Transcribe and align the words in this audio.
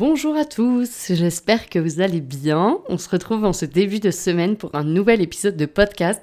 Bonjour 0.00 0.34
à 0.34 0.46
tous, 0.46 1.12
j'espère 1.12 1.68
que 1.68 1.78
vous 1.78 2.00
allez 2.00 2.22
bien. 2.22 2.78
On 2.88 2.96
se 2.96 3.10
retrouve 3.10 3.44
en 3.44 3.52
ce 3.52 3.66
début 3.66 4.00
de 4.00 4.10
semaine 4.10 4.56
pour 4.56 4.74
un 4.74 4.82
nouvel 4.82 5.20
épisode 5.20 5.58
de 5.58 5.66
podcast. 5.66 6.22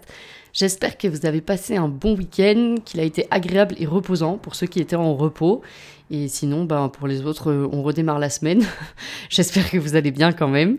J'espère 0.52 0.98
que 0.98 1.08
vous 1.08 1.28
avez 1.28 1.42
passé 1.42 1.76
un 1.76 1.88
bon 1.88 2.16
week-end, 2.16 2.78
qu'il 2.84 3.00
a 3.00 3.04
été 3.04 3.28
agréable 3.30 3.76
et 3.78 3.86
reposant 3.86 4.40
pour 4.40 4.56
ceux 4.56 4.66
qui 4.66 4.80
étaient 4.80 4.96
en 4.96 5.16
repos. 5.16 5.62
Et 6.10 6.30
sinon, 6.30 6.64
ben, 6.64 6.88
pour 6.88 7.08
les 7.08 7.26
autres, 7.26 7.52
on 7.72 7.84
redémarre 7.84 8.20
la 8.20 8.30
semaine. 8.30 8.64
J'espère 9.30 9.70
que 9.70 9.78
vous 9.78 9.96
allez 9.96 10.12
bien 10.12 10.32
quand 10.32 10.48
même. 10.48 10.78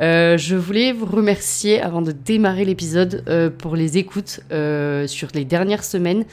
Euh, 0.00 0.38
je 0.38 0.54
voulais 0.54 0.92
vous 0.92 1.06
remercier 1.06 1.80
avant 1.80 2.00
de 2.00 2.12
démarrer 2.12 2.64
l'épisode 2.64 3.24
euh, 3.28 3.50
pour 3.50 3.74
les 3.74 3.98
écoutes 3.98 4.40
euh, 4.52 5.08
sur 5.08 5.28
les 5.34 5.44
dernières 5.44 5.82
semaines. 5.82 6.24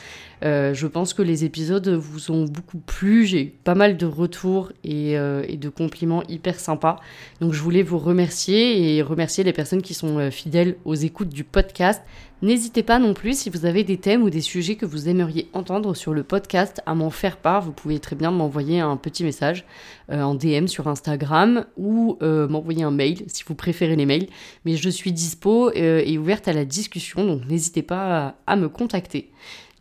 Euh, 0.44 0.74
je 0.74 0.86
pense 0.86 1.14
que 1.14 1.22
les 1.22 1.46
épisodes 1.46 1.88
vous 1.88 2.32
ont 2.32 2.46
beaucoup 2.46 2.78
plu. 2.78 3.26
J'ai 3.26 3.42
eu 3.42 3.48
pas 3.48 3.76
mal 3.76 3.98
de 3.98 4.06
retours 4.06 4.72
et, 4.84 5.18
euh, 5.18 5.44
de 5.48 5.70
compliments 5.70 6.24
hyper 6.28 6.60
sympas. 6.60 6.98
Donc 7.42 7.54
je 7.54 7.62
voulais 7.62 7.84
vous 7.84 7.98
remercier 7.98 8.96
et 8.96 9.02
remercier 9.02 9.44
les 9.44 9.54
personnes 9.54 9.82
qui 9.82 9.94
sont 9.94 10.20
euh, 10.20 10.30
fidèles 10.32 10.76
aux 10.86 10.96
écoutes 10.96 11.30
du 11.30 11.44
podcast. 11.44 12.02
N'hésitez 12.42 12.84
pas 12.84 13.00
non 13.00 13.14
plus 13.14 13.40
si 13.40 13.50
vous 13.50 13.66
avez 13.66 13.84
des 13.84 13.98
thèmes 13.98 14.22
ou 14.22 14.30
des 14.30 14.42
sujets 14.42 14.76
que 14.76 14.86
vous 14.86 15.08
aimeriez 15.08 15.50
entendre 15.54 15.96
sur 15.96 16.14
le 16.14 16.24
podcast 16.24 16.82
à 16.86 16.94
m'en 16.94 17.10
faire 17.10 17.38
part. 17.38 17.62
Vous 17.64 17.72
pouvez 17.72 18.00
très 18.00 18.16
bien 18.16 18.30
m'envoyer 18.36 18.80
un 18.80 18.98
petit 18.98 19.24
message 19.24 19.66
en 20.10 20.36
DM 20.36 20.68
sur 20.68 20.88
Instagram 20.88 21.66
ou 21.78 22.18
m'envoyer 22.22 22.84
un 22.84 22.92
mail 22.92 23.24
si 23.28 23.44
vous 23.48 23.56
préférez 23.56 23.96
les 23.96 24.06
mails. 24.06 24.28
Mais 24.66 24.76
je 24.76 24.90
suis 24.90 25.12
dispo 25.12 25.72
et 25.74 26.18
ouverte 26.18 26.48
à 26.48 26.54
la 26.54 26.66
discussion, 26.66 27.26
donc 27.26 27.48
n'hésitez 27.48 27.82
pas 27.82 28.36
à 28.46 28.56
me 28.56 28.70
contacter. 28.70 29.32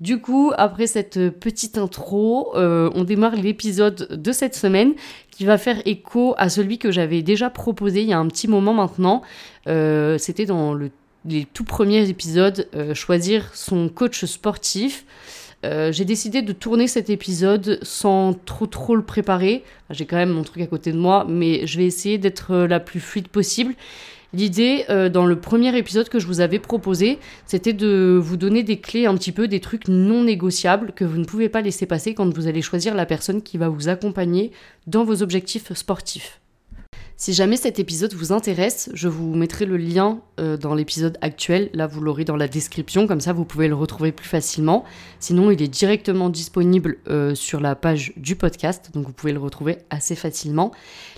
Du 0.01 0.21
coup, 0.21 0.53
après 0.59 0.89
cette 0.89 1.31
petite 1.31 1.79
intro, 1.79 2.53
euh, 2.57 2.91
on 2.95 3.05
démarre 3.05 3.37
l'épisode 3.37 4.09
de 4.11 4.33
cette 4.33 4.57
semaine 4.57 4.95
qui 5.31 5.45
va 5.45 5.57
faire 5.57 5.81
écho 5.87 6.35
à 6.37 6.49
celui 6.49 6.79
que 6.79 6.91
j'avais 6.91 7.23
déjà 7.23 7.49
proposé 7.49 8.03
il 8.03 8.09
y 8.09 8.13
a 8.13 8.19
un 8.19 8.27
petit 8.27 8.49
moment 8.49 8.75
maintenant. 8.75 9.23
Euh, 9.69 10.19
c'était 10.19 10.47
dans 10.47 10.75
les 10.75 11.45
tout 11.45 11.65
premiers 11.65 12.09
épisodes, 12.09 12.69
euh, 12.75 12.93
choisir 12.93 13.55
son 13.55 13.89
coach 13.89 14.25
sportif. 14.25 15.05
J'ai 15.93 16.05
décidé 16.05 16.43
de 16.43 16.53
tourner 16.53 16.89
cet 16.89 17.11
épisode 17.11 17.79
sans 17.83 18.35
trop 18.35 18.67
trop 18.67 18.97
le 18.97 19.03
préparer. 19.03 19.65
J'ai 19.91 20.07
quand 20.07 20.17
même 20.17 20.31
mon 20.31 20.43
truc 20.43 20.63
à 20.63 20.67
côté 20.67 20.93
de 20.93 20.99
moi, 20.99 21.27
mais 21.29 21.67
je 21.67 21.79
vais 21.79 21.87
essayer 21.87 22.19
d'être 22.19 22.55
la 22.55 22.81
plus 22.81 23.01
fluide 23.01 23.29
possible. 23.29 23.75
L'idée, 24.35 24.85
euh, 24.91 25.09
dans 25.09 25.27
le 25.27 25.39
premier 25.39 25.77
épisode 25.79 26.09
que 26.09 26.19
je 26.19 26.27
vous 26.27 26.41
avais 26.41 26.59
proposé, 26.59 27.21
c'était 27.47 27.73
de 27.73 28.19
vous 28.21 28.37
donner 28.37 28.65
des 28.65 28.81
clés, 28.81 29.07
un 29.07 29.15
petit 29.15 29.31
peu 29.31 29.47
des 29.47 29.61
trucs 29.61 29.87
non 29.87 30.25
négociables 30.25 30.91
que 30.93 31.05
vous 31.05 31.19
ne 31.19 31.25
pouvez 31.25 31.49
pas 31.49 31.61
laisser 31.61 31.87
passer 31.87 32.15
quand 32.15 32.29
vous 32.35 32.49
allez 32.49 32.61
choisir 32.61 32.97
la 32.97 33.07
personne 33.07 33.43
qui 33.43 33.59
va 33.59 33.69
vous 33.69 33.89
accompagner 33.89 34.51
dans 34.89 35.05
vos 35.05 35.23
objectifs 35.23 35.73
sportifs. 35.75 36.41
Si 37.17 37.33
jamais 37.33 37.57
cet 37.57 37.79
épisode 37.79 38.13
vous 38.15 38.33
intéresse, 38.33 38.91
je 38.93 39.07
vous 39.07 39.37
mettrai 39.37 39.67
le 39.67 39.77
lien 39.77 40.19
euh, 40.41 40.57
dans 40.57 40.75
l'épisode 40.75 41.17
actuel. 41.21 41.71
Là, 41.73 41.87
vous 41.87 42.01
l'aurez 42.01 42.25
dans 42.25 42.35
la 42.35 42.49
description, 42.49 43.07
comme 43.07 43.21
ça 43.21 43.33
vous 43.33 43.45
pouvez 43.45 43.69
le 43.69 43.77
retrouver 43.77 44.11
plus 44.11 44.27
facilement. 44.27 44.85
Sinon, 45.21 45.53
il 45.53 45.63
est 45.63 45.69
directement 45.69 46.29
disponible 46.29 46.97
euh, 47.09 47.37
sur 47.37 47.61
la 47.61 47.77
page 47.77 48.13
du 48.17 48.35
podcast, 48.35 48.91
donc 48.95 49.07
vous 49.07 49.13
pouvez 49.13 49.33
le 49.33 49.39
retrouver 49.39 49.79
assez 49.91 50.17
facilement. 50.17 50.73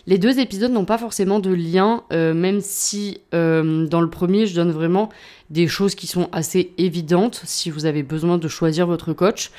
Les 0.06 0.18
deux 0.18 0.38
épisodes 0.38 0.70
n'ont 0.70 0.84
pas 0.84 0.98
forcément 0.98 1.40
de 1.40 1.50
lien, 1.50 2.04
euh, 2.12 2.34
même 2.34 2.60
si 2.60 3.20
dans 3.32 4.00
le 4.00 4.10
premier, 4.10 4.46
je 4.46 4.54
donne 4.54 4.70
vraiment 4.70 5.10
des 5.50 5.68
choses 5.68 5.94
qui 5.94 6.06
sont 6.06 6.28
assez 6.32 6.72
évidentes 6.78 7.42
si 7.44 7.70
vous 7.70 7.86
avez 7.86 8.02
besoin 8.02 8.38
de 8.38 8.48
choisir 8.48 8.86
votre 8.86 9.12
coach. 9.12 9.50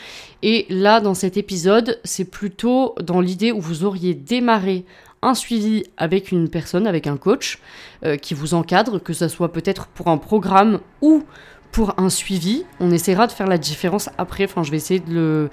Et 0.44 0.66
là, 0.70 1.00
dans 1.00 1.14
cet 1.14 1.38
épisode, 1.38 2.00
c'est 2.04 2.30
plutôt 2.30 2.96
dans 3.02 3.22
l'idée 3.22 3.52
où 3.52 3.62
vous 3.62 3.84
auriez 3.84 4.14
démarré 4.14 4.86
un 5.22 5.34
suivi 5.34 5.84
avec 5.98 6.32
une 6.32 6.50
personne, 6.50 6.88
avec 6.88 7.08
un 7.08 7.18
coach 7.18 7.60
euh, 8.04 8.18
qui 8.18 8.34
vous 8.34 8.54
encadre, 8.54 9.02
que 9.02 9.14
ce 9.14 9.28
soit 9.28 9.52
peut-être 9.52 9.88
pour 9.88 10.08
un 10.08 10.18
programme 10.18 10.80
ou 11.02 11.24
pour 11.72 12.00
un 12.00 12.10
suivi. 12.10 12.66
On 12.80 12.92
essaiera 12.92 13.28
de 13.28 13.32
faire 13.32 13.48
la 13.48 13.58
différence 13.58 14.10
après. 14.18 14.46
Enfin, 14.46 14.64
je 14.64 14.72
vais 14.72 14.78
essayer 14.78 15.00
de 15.00 15.50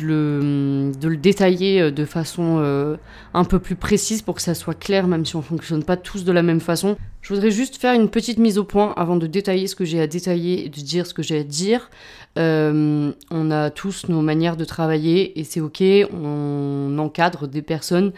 le, 0.00 0.92
détailler 1.16 1.80
euh, 1.80 1.90
de 1.90 2.04
façon 2.04 2.58
euh, 2.58 2.96
un 3.34 3.44
peu 3.44 3.58
plus 3.58 3.76
précise 3.76 4.22
pour 4.22 4.34
que 4.34 4.42
ça 4.42 4.54
soit 4.54 4.78
clair, 4.78 5.06
même 5.06 5.24
si 5.24 5.36
on 5.36 5.40
ne 5.40 5.44
fonctionne 5.44 5.84
pas 5.84 5.96
tous 5.96 6.24
de 6.24 6.32
la 6.32 6.42
même 6.42 6.60
façon. 6.60 6.96
Je 7.28 7.34
voudrais 7.34 7.50
juste 7.50 7.76
faire 7.76 7.92
une 7.92 8.08
petite 8.08 8.38
mise 8.38 8.56
au 8.56 8.64
point 8.64 8.94
avant 8.96 9.16
de 9.16 9.26
détailler 9.26 9.66
ce 9.66 9.76
que 9.76 9.84
j'ai 9.84 10.00
à 10.00 10.06
détailler 10.06 10.64
et 10.64 10.70
de 10.70 10.80
dire 10.80 11.06
ce 11.06 11.12
que 11.12 11.22
j'ai 11.22 11.40
à 11.40 11.42
dire. 11.42 11.90
Euh, 12.38 13.12
on 13.30 13.50
a 13.50 13.68
tous 13.68 14.08
nos 14.08 14.22
manières 14.22 14.56
de 14.56 14.64
travailler 14.64 15.38
et 15.38 15.44
c'est 15.44 15.60
ok, 15.60 15.82
on 16.10 16.96
encadre 16.98 17.46
des 17.46 17.60
personnes 17.60 18.12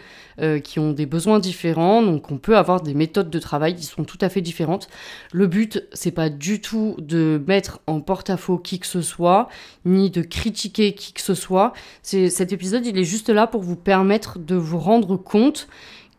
qui 0.63 0.79
ont 0.79 0.91
des 0.91 1.05
besoins 1.05 1.37
différents, 1.37 2.01
donc 2.01 2.31
on 2.31 2.37
peut 2.37 2.57
avoir 2.57 2.81
des 2.81 2.95
méthodes 2.95 3.29
de 3.29 3.37
travail 3.37 3.75
qui 3.75 3.83
sont 3.83 4.05
tout 4.05 4.17
à 4.21 4.29
fait 4.29 4.41
différentes. 4.41 4.87
Le 5.33 5.45
but, 5.45 5.83
c'est 5.93 6.09
pas 6.11 6.29
du 6.29 6.61
tout 6.61 6.95
de 6.97 7.39
mettre 7.45 7.79
en 7.85 8.01
porte-à-faux 8.01 8.57
qui 8.57 8.79
que 8.79 8.87
ce 8.87 9.01
soit, 9.01 9.49
ni 9.85 10.09
de 10.09 10.23
critiquer 10.23 10.95
qui 10.95 11.13
que 11.13 11.21
ce 11.21 11.35
soit 11.35 11.73
cet 12.01 12.53
épisode, 12.53 12.87
il 12.87 12.97
est 12.97 13.03
juste 13.03 13.29
là 13.29 13.45
pour 13.45 13.61
vous 13.61 13.75
permettre 13.75 14.39
de 14.39 14.55
vous 14.55 14.79
rendre 14.79 15.15
compte 15.15 15.67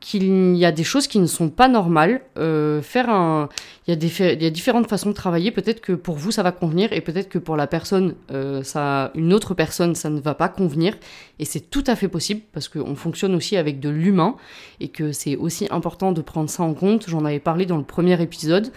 qu'il 0.03 0.57
y 0.57 0.65
a 0.65 0.73
des 0.73 0.83
choses 0.83 1.07
qui 1.07 1.21
ne 1.21 1.27
sont 1.27 1.49
pas 1.49 1.69
normales. 1.69 2.23
Euh, 2.37 2.83
faire 2.83 3.09
un, 3.09 3.49
il 3.87 3.91
y, 3.91 3.95
a 3.95 3.97
des, 3.97 4.35
il 4.35 4.43
y 4.43 4.47
a 4.47 4.51
différentes 4.51 4.89
façons 4.89 5.09
de 5.09 5.15
travailler. 5.15 5.53
Peut-être 5.53 5.81
que 5.81 5.93
pour 5.93 6.17
vous 6.17 6.33
ça 6.33 6.43
va 6.43 6.51
convenir 6.51 6.93
et 6.93 7.01
peut-être 7.01 7.29
que 7.29 7.39
pour 7.39 7.57
la 7.57 7.69
personne, 7.69 8.17
euh, 8.33 8.63
ça, 8.65 9.13
une 9.15 9.33
autre 9.33 9.55
personne, 9.55 9.95
ça 9.95 10.11
ne 10.11 10.21
va 10.21 10.35
pas 10.35 10.49
convenir. 10.49 10.95
Et 11.39 11.45
c'est 11.45 11.71
tout 11.71 11.85
à 11.87 11.95
fait 11.95 12.09
possible 12.09 12.43
parce 12.53 12.69
qu'on 12.69 12.97
fonctionne 12.97 13.35
aussi 13.35 13.57
avec 13.57 13.79
de 13.79 13.89
l'humain 13.89 14.37
et 14.81 14.89
que 14.89 15.13
c'est 15.13 15.37
aussi 15.37 15.69
important 15.71 16.11
de 16.11 16.21
prendre 16.21 16.51
ça 16.51 16.65
en 16.65 16.75
compte. 16.75 17.09
J'en 17.09 17.25
avais 17.25 17.41
parlé 17.41 17.65
dans 17.65 17.79
le 17.79 17.85
premier 17.85 18.21
épisode. 18.21 18.73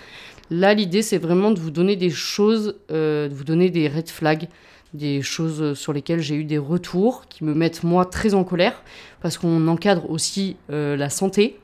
Là, 0.52 0.74
l'idée 0.74 1.02
c'est 1.02 1.18
vraiment 1.18 1.52
de 1.52 1.60
vous 1.60 1.72
donner 1.72 1.96
des 1.96 2.10
choses, 2.10 2.76
euh, 2.92 3.28
de 3.28 3.34
vous 3.34 3.44
donner 3.44 3.70
des 3.70 3.88
red 3.88 4.10
flags 4.10 4.48
des 4.96 5.22
choses 5.22 5.78
sur 5.78 5.94
lesquelles 5.94 6.22
j'ai 6.22 6.36
eu 6.36 6.44
des 6.44 6.58
retours 6.58 7.26
qui 7.28 7.44
me 7.44 7.54
mettent 7.54 7.84
moi 7.84 8.06
très 8.06 8.34
en 8.34 8.44
colère 8.44 8.82
parce 9.22 9.38
qu'on 9.38 9.68
encadre 9.68 10.10
aussi 10.10 10.56
euh, 10.72 10.96
la 10.96 11.10
santé 11.10 11.60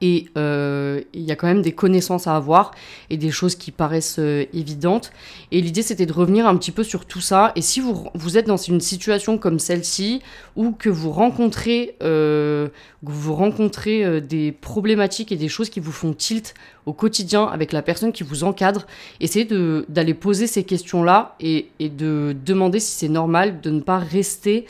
et 0.00 0.26
euh, 0.38 1.02
il 1.12 1.22
y 1.22 1.30
a 1.30 1.36
quand 1.36 1.46
même 1.46 1.62
des 1.62 1.72
connaissances 1.72 2.26
à 2.26 2.34
avoir 2.34 2.72
et 3.10 3.16
des 3.16 3.30
choses 3.30 3.54
qui 3.54 3.70
paraissent 3.70 4.18
euh, 4.18 4.46
évidentes. 4.54 5.12
Et 5.52 5.60
l'idée, 5.60 5.82
c'était 5.82 6.06
de 6.06 6.12
revenir 6.12 6.46
un 6.46 6.56
petit 6.56 6.70
peu 6.70 6.82
sur 6.82 7.04
tout 7.04 7.20
ça. 7.20 7.52
Et 7.54 7.62
si 7.62 7.80
vous, 7.80 8.08
vous 8.14 8.38
êtes 8.38 8.46
dans 8.46 8.56
une 8.56 8.80
situation 8.80 9.36
comme 9.36 9.58
celle-ci, 9.58 10.22
ou 10.56 10.72
que 10.72 10.88
vous 10.88 11.10
rencontrez, 11.10 11.96
euh, 12.02 12.68
vous 13.02 13.34
rencontrez 13.34 14.04
euh, 14.04 14.20
des 14.20 14.52
problématiques 14.52 15.32
et 15.32 15.36
des 15.36 15.48
choses 15.48 15.68
qui 15.68 15.80
vous 15.80 15.92
font 15.92 16.14
tilt 16.14 16.54
au 16.86 16.92
quotidien 16.92 17.44
avec 17.44 17.72
la 17.72 17.82
personne 17.82 18.12
qui 18.12 18.22
vous 18.22 18.42
encadre, 18.42 18.86
essayez 19.20 19.46
d'aller 19.88 20.14
poser 20.14 20.46
ces 20.46 20.64
questions-là 20.64 21.36
et, 21.40 21.68
et 21.78 21.90
de 21.90 22.34
demander 22.44 22.80
si 22.80 22.92
c'est 22.92 23.08
normal 23.08 23.60
de 23.60 23.70
ne 23.70 23.80
pas 23.80 23.98
rester 23.98 24.66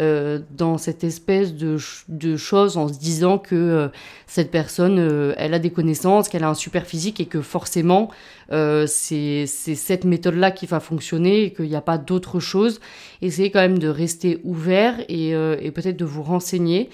euh, 0.00 0.38
dans 0.56 0.78
cette 0.78 1.04
espèce 1.04 1.54
de, 1.54 1.76
de 2.08 2.36
choses 2.38 2.78
en 2.78 2.88
se 2.88 2.98
disant 2.98 3.36
que 3.36 3.54
euh, 3.54 3.88
cette 4.26 4.50
personne, 4.50 4.98
euh, 4.98 5.34
elle 5.36 5.52
a 5.52 5.58
des 5.58 5.68
connaissances, 5.68 6.30
qu'elle 6.30 6.44
a 6.44 6.48
un 6.48 6.54
super 6.54 6.86
physique 6.86 7.20
et 7.20 7.26
que 7.26 7.42
forcément, 7.42 8.10
c'est 8.50 9.46
cette 9.46 10.04
méthode-là 10.04 10.50
qui 10.50 10.66
va 10.66 10.80
fonctionner 10.80 11.44
et 11.44 11.52
qu'il 11.52 11.66
n'y 11.66 11.76
a 11.76 11.82
pas 11.82 11.98
d'autre 11.98 12.40
chose. 12.40 12.80
Essayez 13.20 13.50
quand 13.50 13.60
même 13.60 13.78
de 13.78 13.88
rester 13.88 14.40
ouvert 14.44 15.00
et, 15.08 15.32
peut-être 15.74 15.96
de 15.96 16.04
vous 16.04 16.22
renseigner. 16.22 16.90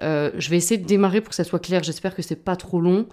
je 0.00 0.50
vais 0.50 0.56
essayer 0.56 0.78
de 0.78 0.86
démarrer 0.86 1.20
pour 1.20 1.30
que 1.30 1.36
ça 1.36 1.44
soit 1.44 1.60
clair. 1.60 1.84
J'espère 1.84 2.14
que 2.14 2.22
c'est 2.22 2.42
pas 2.44 2.56
trop 2.56 2.80
long. 2.80 3.06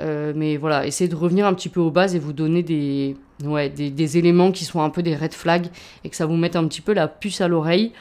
mais 0.00 0.56
voilà, 0.56 0.86
essayez 0.86 1.08
de 1.08 1.16
revenir 1.16 1.46
un 1.46 1.52
petit 1.52 1.68
peu 1.68 1.80
aux 1.80 1.90
bases 1.90 2.14
et 2.14 2.18
vous 2.18 2.32
donner 2.32 2.62
des, 2.62 3.14
des, 3.40 4.18
éléments 4.18 4.50
qui 4.50 4.64
sont 4.64 4.80
un 4.80 4.90
peu 4.90 5.02
des 5.02 5.14
red 5.14 5.34
flags 5.34 5.66
et 6.02 6.08
que 6.08 6.16
ça 6.16 6.24
vous 6.24 6.36
mette 6.36 6.56
un 6.56 6.66
petit 6.66 6.80
peu 6.80 6.94
la 6.94 7.08
puce 7.08 7.42
à 7.42 7.48
l'oreille. 7.48 7.92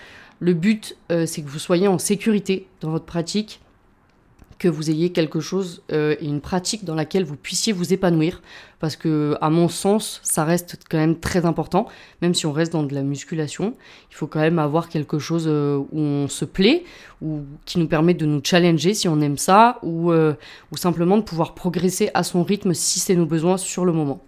Le 0.44 0.54
but, 0.54 0.98
euh, 1.10 1.26
c'est 1.26 1.42
que 1.42 1.48
vous 1.48 1.58
soyez 1.58 1.88
en 1.88 1.98
sécurité 1.98 2.68
dans 2.82 2.90
votre 2.90 3.06
pratique, 3.06 3.62
que 4.60 4.68
vous 4.68 4.90
ayez 4.90 5.14
quelque 5.14 5.40
chose 5.40 5.84
euh, 5.94 6.18
et 6.20 6.26
une 6.26 6.42
pratique 6.42 6.84
dans 6.84 6.96
laquelle 6.96 7.24
vous 7.24 7.38
puissiez 7.38 7.72
vous 7.72 7.94
épanouir. 7.94 8.42
Parce 8.82 8.98
que, 8.98 9.38
à 9.40 9.50
mon 9.50 9.70
sens, 9.70 10.20
ça 10.22 10.44
reste 10.44 10.80
quand 10.90 10.98
même 10.98 11.18
très 11.18 11.46
important. 11.46 11.88
Même 12.22 12.34
si 12.34 12.46
on 12.46 12.52
reste 12.52 12.74
dans 12.74 12.84
de 12.84 12.94
la 12.94 13.04
musculation, 13.04 13.74
il 14.12 14.16
faut 14.16 14.28
quand 14.28 14.42
même 14.42 14.60
avoir 14.60 14.90
quelque 14.90 15.18
chose 15.18 15.46
euh, 15.48 15.78
où 15.78 16.00
on 16.00 16.28
se 16.28 16.44
plaît, 16.44 16.84
ou 17.22 17.44
qui 17.64 17.80
nous 17.80 17.88
permet 17.88 18.14
de 18.14 18.26
nous 18.26 18.42
challenger 18.44 18.94
si 18.94 19.08
on 19.08 19.22
aime 19.22 19.38
ça, 19.38 19.80
ou, 19.82 20.12
euh, 20.12 20.34
ou 20.74 20.78
simplement 20.78 21.16
de 21.16 21.24
pouvoir 21.24 21.56
progresser 21.56 22.10
à 22.14 22.24
son 22.24 22.44
rythme 22.44 22.74
si 22.74 23.00
c'est 23.00 23.16
nos 23.16 23.26
besoins 23.26 23.56
sur 23.56 23.86
le 23.86 23.94
moment. 23.94 24.22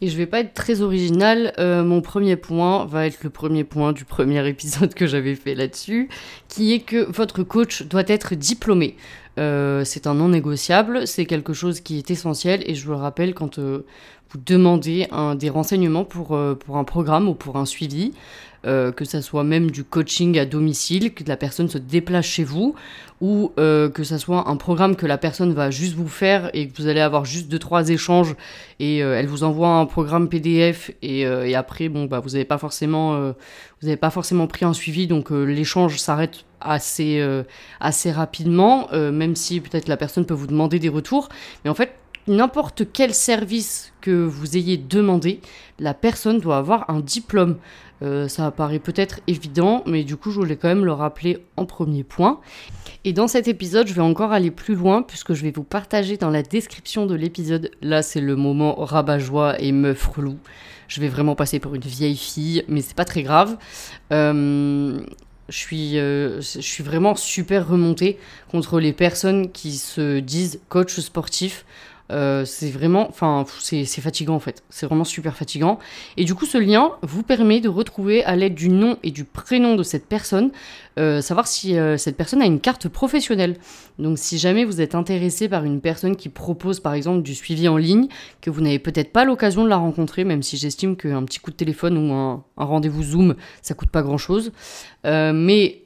Et 0.00 0.08
je 0.08 0.16
vais 0.16 0.26
pas 0.26 0.40
être 0.40 0.54
très 0.54 0.80
original. 0.80 1.52
Euh, 1.58 1.84
mon 1.84 2.00
premier 2.00 2.36
point 2.36 2.86
va 2.86 3.06
être 3.06 3.22
le 3.22 3.30
premier 3.30 3.64
point 3.64 3.92
du 3.92 4.04
premier 4.04 4.46
épisode 4.48 4.94
que 4.94 5.06
j'avais 5.06 5.34
fait 5.34 5.54
là-dessus, 5.54 6.08
qui 6.48 6.72
est 6.72 6.80
que 6.80 7.10
votre 7.10 7.42
coach 7.42 7.82
doit 7.82 8.04
être 8.06 8.34
diplômé. 8.34 8.96
Euh, 9.38 9.84
c'est 9.84 10.06
un 10.06 10.14
non 10.14 10.28
négociable, 10.28 11.06
c'est 11.06 11.24
quelque 11.24 11.52
chose 11.52 11.80
qui 11.80 11.98
est 11.98 12.10
essentiel 12.10 12.62
et 12.66 12.74
je 12.74 12.84
vous 12.84 12.92
le 12.92 12.98
rappelle 12.98 13.32
quand 13.32 13.58
euh, 13.58 13.86
vous 14.30 14.40
demandez 14.44 15.08
un, 15.10 15.34
des 15.34 15.50
renseignements 15.50 16.04
pour, 16.04 16.38
pour 16.64 16.76
un 16.76 16.84
programme 16.84 17.28
ou 17.28 17.34
pour 17.34 17.56
un 17.56 17.66
suivi, 17.66 18.12
euh, 18.66 18.92
que 18.92 19.06
ça 19.06 19.22
soit 19.22 19.42
même 19.42 19.70
du 19.70 19.84
coaching 19.84 20.38
à 20.38 20.44
domicile, 20.44 21.14
que 21.14 21.24
la 21.26 21.38
personne 21.38 21.70
se 21.70 21.78
déplace 21.78 22.26
chez 22.26 22.44
vous, 22.44 22.74
ou 23.22 23.52
euh, 23.58 23.88
que 23.88 24.04
ça 24.04 24.18
soit 24.18 24.50
un 24.50 24.56
programme 24.56 24.96
que 24.96 25.06
la 25.06 25.16
personne 25.16 25.54
va 25.54 25.70
juste 25.70 25.94
vous 25.94 26.08
faire 26.08 26.50
et 26.52 26.68
que 26.68 26.76
vous 26.76 26.86
allez 26.86 27.00
avoir 27.00 27.24
juste 27.24 27.48
deux 27.48 27.58
trois 27.58 27.88
échanges 27.88 28.36
et 28.78 29.02
euh, 29.02 29.18
elle 29.18 29.28
vous 29.28 29.44
envoie 29.44 29.68
un 29.68 29.86
programme 29.86 30.28
PDF 30.28 30.90
et, 31.00 31.24
après 31.54 31.88
bon 31.88 32.04
bah 32.04 32.20
vous 32.20 32.30
n'avez 32.30 32.44
pas 32.44 32.58
forcément 32.58 33.32
vous 33.80 33.88
avez 33.88 33.96
pas 33.96 34.10
forcément 34.10 34.46
pris 34.46 34.66
un 34.66 34.74
suivi 34.74 35.06
donc 35.06 35.30
l'échange 35.30 35.98
s'arrête 35.98 36.44
assez 36.60 37.22
assez 37.80 38.12
rapidement 38.12 38.88
même 38.92 39.36
si 39.36 39.60
peut-être 39.60 39.88
la 39.88 39.96
personne 39.96 40.26
peut 40.26 40.34
vous 40.34 40.46
demander 40.46 40.78
des 40.78 40.88
retours. 40.88 41.28
Mais 41.64 41.70
en 41.70 41.74
fait 41.74 41.92
n'importe 42.26 42.84
quel 42.92 43.14
service 43.14 43.92
que 44.00 44.10
vous 44.10 44.56
ayez 44.56 44.76
demandé, 44.76 45.40
la 45.78 45.94
personne 45.94 46.40
doit 46.40 46.58
avoir 46.58 46.88
un 46.90 47.00
diplôme. 47.00 47.56
Euh, 48.02 48.28
ça 48.28 48.50
paraît 48.50 48.78
peut-être 48.78 49.20
évident, 49.26 49.82
mais 49.86 50.04
du 50.04 50.16
coup, 50.16 50.30
je 50.30 50.40
voulais 50.40 50.56
quand 50.56 50.68
même 50.68 50.84
le 50.84 50.92
rappeler 50.92 51.44
en 51.56 51.66
premier 51.66 52.02
point. 52.02 52.40
Et 53.04 53.12
dans 53.12 53.28
cet 53.28 53.48
épisode, 53.48 53.86
je 53.86 53.94
vais 53.94 54.00
encore 54.00 54.32
aller 54.32 54.50
plus 54.50 54.74
loin, 54.74 55.02
puisque 55.02 55.34
je 55.34 55.42
vais 55.42 55.50
vous 55.50 55.64
partager 55.64 56.16
dans 56.16 56.30
la 56.30 56.42
description 56.42 57.06
de 57.06 57.14
l'épisode. 57.14 57.70
Là, 57.82 58.02
c'est 58.02 58.20
le 58.20 58.36
moment 58.36 58.74
rabat-joie 58.76 59.60
et 59.60 59.72
meuf 59.72 60.06
relou. 60.06 60.38
Je 60.88 61.00
vais 61.00 61.08
vraiment 61.08 61.34
passer 61.36 61.60
pour 61.60 61.74
une 61.74 61.82
vieille 61.82 62.16
fille, 62.16 62.64
mais 62.68 62.80
c'est 62.80 62.96
pas 62.96 63.04
très 63.04 63.22
grave. 63.22 63.58
Euh, 64.12 65.00
je 65.50 65.56
suis, 65.56 65.98
euh, 65.98 66.40
je 66.40 66.60
suis 66.60 66.82
vraiment 66.82 67.14
super 67.14 67.68
remontée 67.68 68.18
contre 68.50 68.80
les 68.80 68.92
personnes 68.92 69.50
qui 69.50 69.72
se 69.72 70.20
disent 70.20 70.60
coach 70.68 70.98
sportif 71.00 71.64
euh, 72.10 72.44
c'est 72.44 72.70
vraiment, 72.70 73.08
enfin, 73.08 73.44
c'est 73.60 73.84
fatigant 73.84 74.34
en 74.34 74.40
fait. 74.40 74.62
C'est 74.68 74.86
vraiment 74.86 75.04
super 75.04 75.36
fatigant. 75.36 75.78
Et 76.16 76.24
du 76.24 76.34
coup, 76.34 76.46
ce 76.46 76.58
lien 76.58 76.92
vous 77.02 77.22
permet 77.22 77.60
de 77.60 77.68
retrouver 77.68 78.24
à 78.24 78.36
l'aide 78.36 78.54
du 78.54 78.68
nom 78.68 78.96
et 79.02 79.10
du 79.10 79.24
prénom 79.24 79.76
de 79.76 79.82
cette 79.82 80.06
personne, 80.06 80.50
euh, 80.98 81.20
savoir 81.20 81.46
si 81.46 81.78
euh, 81.78 81.96
cette 81.96 82.16
personne 82.16 82.42
a 82.42 82.46
une 82.46 82.60
carte 82.60 82.88
professionnelle. 82.88 83.56
Donc, 83.98 84.18
si 84.18 84.38
jamais 84.38 84.64
vous 84.64 84.80
êtes 84.80 84.94
intéressé 84.94 85.48
par 85.48 85.64
une 85.64 85.80
personne 85.80 86.16
qui 86.16 86.28
propose 86.28 86.80
par 86.80 86.94
exemple 86.94 87.22
du 87.22 87.34
suivi 87.34 87.68
en 87.68 87.76
ligne, 87.76 88.08
que 88.40 88.50
vous 88.50 88.60
n'avez 88.60 88.78
peut-être 88.78 89.12
pas 89.12 89.24
l'occasion 89.24 89.62
de 89.62 89.68
la 89.68 89.76
rencontrer, 89.76 90.24
même 90.24 90.42
si 90.42 90.56
j'estime 90.56 90.96
qu'un 90.96 91.24
petit 91.24 91.38
coup 91.38 91.50
de 91.50 91.56
téléphone 91.56 91.96
ou 91.96 92.12
un, 92.12 92.44
un 92.56 92.64
rendez-vous 92.64 93.02
Zoom, 93.02 93.34
ça 93.62 93.74
coûte 93.74 93.90
pas 93.90 94.02
grand-chose. 94.02 94.52
mais 95.04 95.82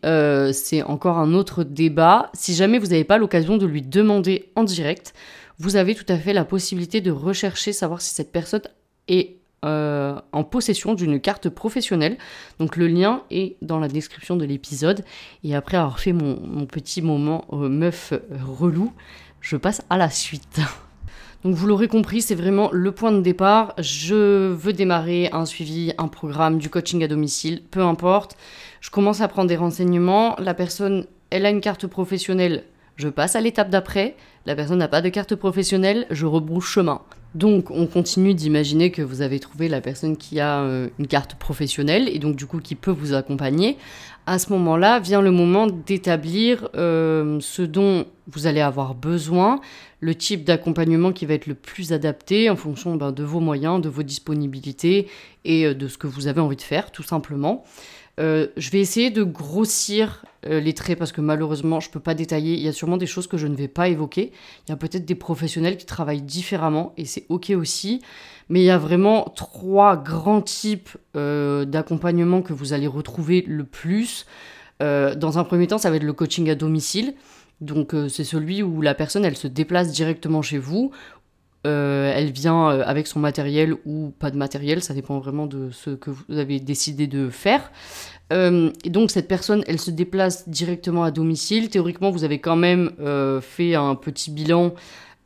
c'est 0.53 0.83
encore 0.83 1.19
un 1.19 1.35
autre 1.35 1.65
débat. 1.65 2.31
Si 2.33 2.55
jamais 2.55 2.79
vous 2.79 2.87
n'avez 2.87 3.05
pas 3.05 3.19
l'occasion 3.19 3.57
de 3.57 3.67
lui 3.67 3.83
demander 3.83 4.51
en 4.57 4.65
direct, 4.65 5.13
vous 5.59 5.77
avez 5.77 5.95
tout 5.95 6.05
à 6.09 6.17
fait 6.17 6.33
la 6.33 6.45
possibilité 6.45 7.01
de 7.01 7.11
rechercher, 7.11 7.73
savoir 7.73 8.01
si 8.01 8.15
cette 8.15 8.33
personne 8.33 8.63
est 9.09 9.37
euh, 9.65 10.21
en 10.33 10.45
possession 10.45 10.95
d'une 10.95 11.21
carte 11.21 11.49
professionnelle. 11.49 12.19
Donc 12.59 12.77
le 12.77 12.87
lien 12.87 13.23
est 13.31 13.57
dans 13.63 13.79
la 13.79 13.89
description 13.89 14.37
de 14.37 14.45
l'épisode. 14.45 15.05
Et 15.43 15.55
après 15.55 15.77
avoir 15.77 16.01
fait 16.01 16.13
mon, 16.13 16.67
petit 16.67 17.01
moment 17.01 17.47
euh, 17.53 17.69
meuf 17.69 18.13
relou, 18.43 18.93
je 19.41 19.57
passe 19.57 19.83
à 19.91 19.97
la 19.97 20.11
suite. 20.11 20.61
Donc 21.45 21.55
vous 21.55 21.67
l'aurez 21.67 21.89
compris, 21.89 22.23
c'est 22.23 22.35
vraiment 22.35 22.71
le 22.73 22.93
point 22.93 23.13
de 23.13 23.21
départ. 23.21 23.75
Je 23.79 24.49
veux 24.49 24.73
démarrer 24.73 25.29
un 25.33 25.45
suivi, 25.45 25.93
un 25.99 26.09
programme, 26.09 26.59
du 26.59 26.71
coaching 26.71 27.05
à 27.05 27.09
domicile, 27.09 27.63
peu 27.71 27.81
importe. 27.83 28.37
Je 28.81 28.91
commence 28.91 29.21
à 29.21 29.29
prendre 29.29 29.49
des 29.49 29.57
renseignements. 29.57 30.37
La 30.39 30.55
personne, 30.55 31.07
elle 31.29 31.45
a 31.45 31.51
une 31.51 31.61
carte 31.61 31.87
professionnelle 31.87 32.65
je 32.97 33.09
passe 33.09 33.35
à 33.35 33.41
l'étape 33.41 33.71
d'après, 33.71 34.17
la 34.47 34.55
personne 34.55 34.79
n'a 34.79 34.89
pas 34.89 35.03
de 35.03 35.09
carte 35.09 35.35
professionnelle, 35.35 36.07
je 36.11 36.27
rebrouche 36.27 36.71
chemin. 36.71 37.01
Donc 37.35 37.71
on 37.73 37.87
continue 37.87 38.33
d'imaginer 38.33 38.93
que 38.93 39.03
vous 39.03 39.21
avez 39.21 39.41
trouvé 39.41 39.69
la 39.69 39.81
personne 39.81 40.17
qui 40.17 40.39
a 40.39 40.61
euh, 40.61 40.89
une 41.01 41.09
carte 41.09 41.35
professionnelle 41.35 42.09
et 42.09 42.21
donc 42.21 42.37
du 42.37 42.47
coup 42.47 42.61
qui 42.61 42.77
peut 42.77 42.93
vous 42.93 43.13
accompagner. 43.13 43.77
À 44.27 44.39
ce 44.39 44.53
moment-là 44.53 45.01
vient 45.01 45.21
le 45.21 45.33
moment 45.33 45.67
d'établir 45.67 46.69
euh, 46.77 47.39
ce 47.41 47.63
dont 47.63 48.07
vous 48.29 48.47
allez 48.47 48.61
avoir 48.61 48.95
besoin, 48.95 49.61
le 50.01 50.15
type 50.15 50.45
d'accompagnement 50.45 51.13
qui 51.13 51.27
va 51.27 51.35
être 51.35 51.47
le 51.47 51.55
plus 51.55 51.93
adapté 51.93 52.49
en 52.49 52.57
fonction 52.57 52.95
ben, 52.95 53.11
de 53.11 53.25
vos 53.25 53.41
moyens, 53.41 53.81
de 53.81 53.89
vos 53.89 54.05
disponibilités 54.05 55.09
et 55.45 55.67
euh, 55.67 55.75
de 55.75 55.89
ce 55.89 55.99
que 55.99 56.07
vous 56.07 56.29
avez 56.29 56.41
envie 56.41 56.57
de 56.57 56.63
faire 56.63 56.93
tout 56.93 57.03
simplement. 57.03 57.65
Euh, 58.21 58.49
je 58.57 58.71
vais 58.71 58.81
essayer 58.81 59.11
de 59.11 59.25
grossir 59.25 60.25
euh, 60.47 60.61
les 60.61 60.73
traits 60.73 60.99
parce 60.99 61.13
que 61.13 61.21
malheureusement, 61.21 61.81
je 61.81 61.89
ne 61.89 61.93
peux 61.93 62.01
pas 62.01 62.15
détailler. 62.15 62.55
Il 62.55 62.61
y 62.61 62.69
a 62.69 62.73
sûrement 62.73 62.97
des 62.97 63.07
choses 63.07 63.27
que 63.27 63.37
je 63.37 63.47
ne 63.47 63.57
vais 63.57 63.69
pas 63.69 63.89
évoquer. 63.89 64.33
Il 64.67 64.71
y 64.71 64.73
a 64.73 64.77
peut-être 64.77 65.05
des 65.05 65.15
professionnels 65.15 65.77
qui 65.77 65.87
travaillent 65.87 66.23
différemment 66.23 66.93
et 66.97 67.05
c'est 67.05 67.27
OK 67.29 67.51
aussi. 67.51 68.01
Mais 68.49 68.61
il 68.61 68.65
y 68.65 68.71
a 68.71 68.79
vraiment 68.79 69.33
trois 69.35 69.97
grands 69.97 70.43
types 70.43 70.91
euh, 71.17 71.65
d'accompagnement 71.65 72.43
que 72.43 72.53
vous 72.53 72.73
allez 72.73 72.87
retrouver 72.87 73.45
le 73.47 73.65
plus. 73.65 74.27
dans 74.81 75.39
un 75.39 75.45
premier 75.45 75.67
temps, 75.67 75.79
ça 75.79 75.89
va 75.89 75.97
être 75.97 76.05
le 76.05 76.13
coaching 76.13 76.51
à 76.51 76.55
domicile. 76.55 77.15
Donc 77.63 77.95
c'est 78.11 78.25
celui 78.25 78.63
où 78.63 78.83
la 78.83 78.95
personne, 78.95 79.25
elle 79.25 79.37
se 79.37 79.47
déplace 79.47 79.93
directement 79.93 80.43
chez 80.43 80.59
vous, 80.59 80.91
elle 81.65 82.31
vient 82.31 82.69
avec 82.69 83.07
son 83.07 83.21
matériel 83.21 83.75
ou 83.87 84.13
pas 84.19 84.31
de 84.31 84.37
matériel, 84.37 84.83
ça 84.83 84.95
dépend 84.95 85.19
vraiment 85.19 85.47
de 85.47 85.71
ce 85.71 85.91
que 85.91 86.11
vous 86.11 86.39
avez 86.39 86.61
décidé 86.61 87.07
de 87.07 87.31
faire. 87.31 87.71
Euh, 88.33 88.71
et 88.85 88.91
donc 88.91 89.11
cette 89.11 89.29
personne, 89.29 89.63
elle 89.67 89.79
se 89.79 89.91
déplace 89.91 90.49
directement 90.49 91.05
à 91.05 91.11
domicile. 91.11 91.69
Théoriquement, 91.69 92.11
vous 92.11 92.25
avez 92.25 92.39
quand 92.39 92.57
même 92.57 92.93
euh, 93.01 93.41
fait 93.41 93.75
un 93.75 93.95
petit 93.95 94.31
bilan 94.31 94.75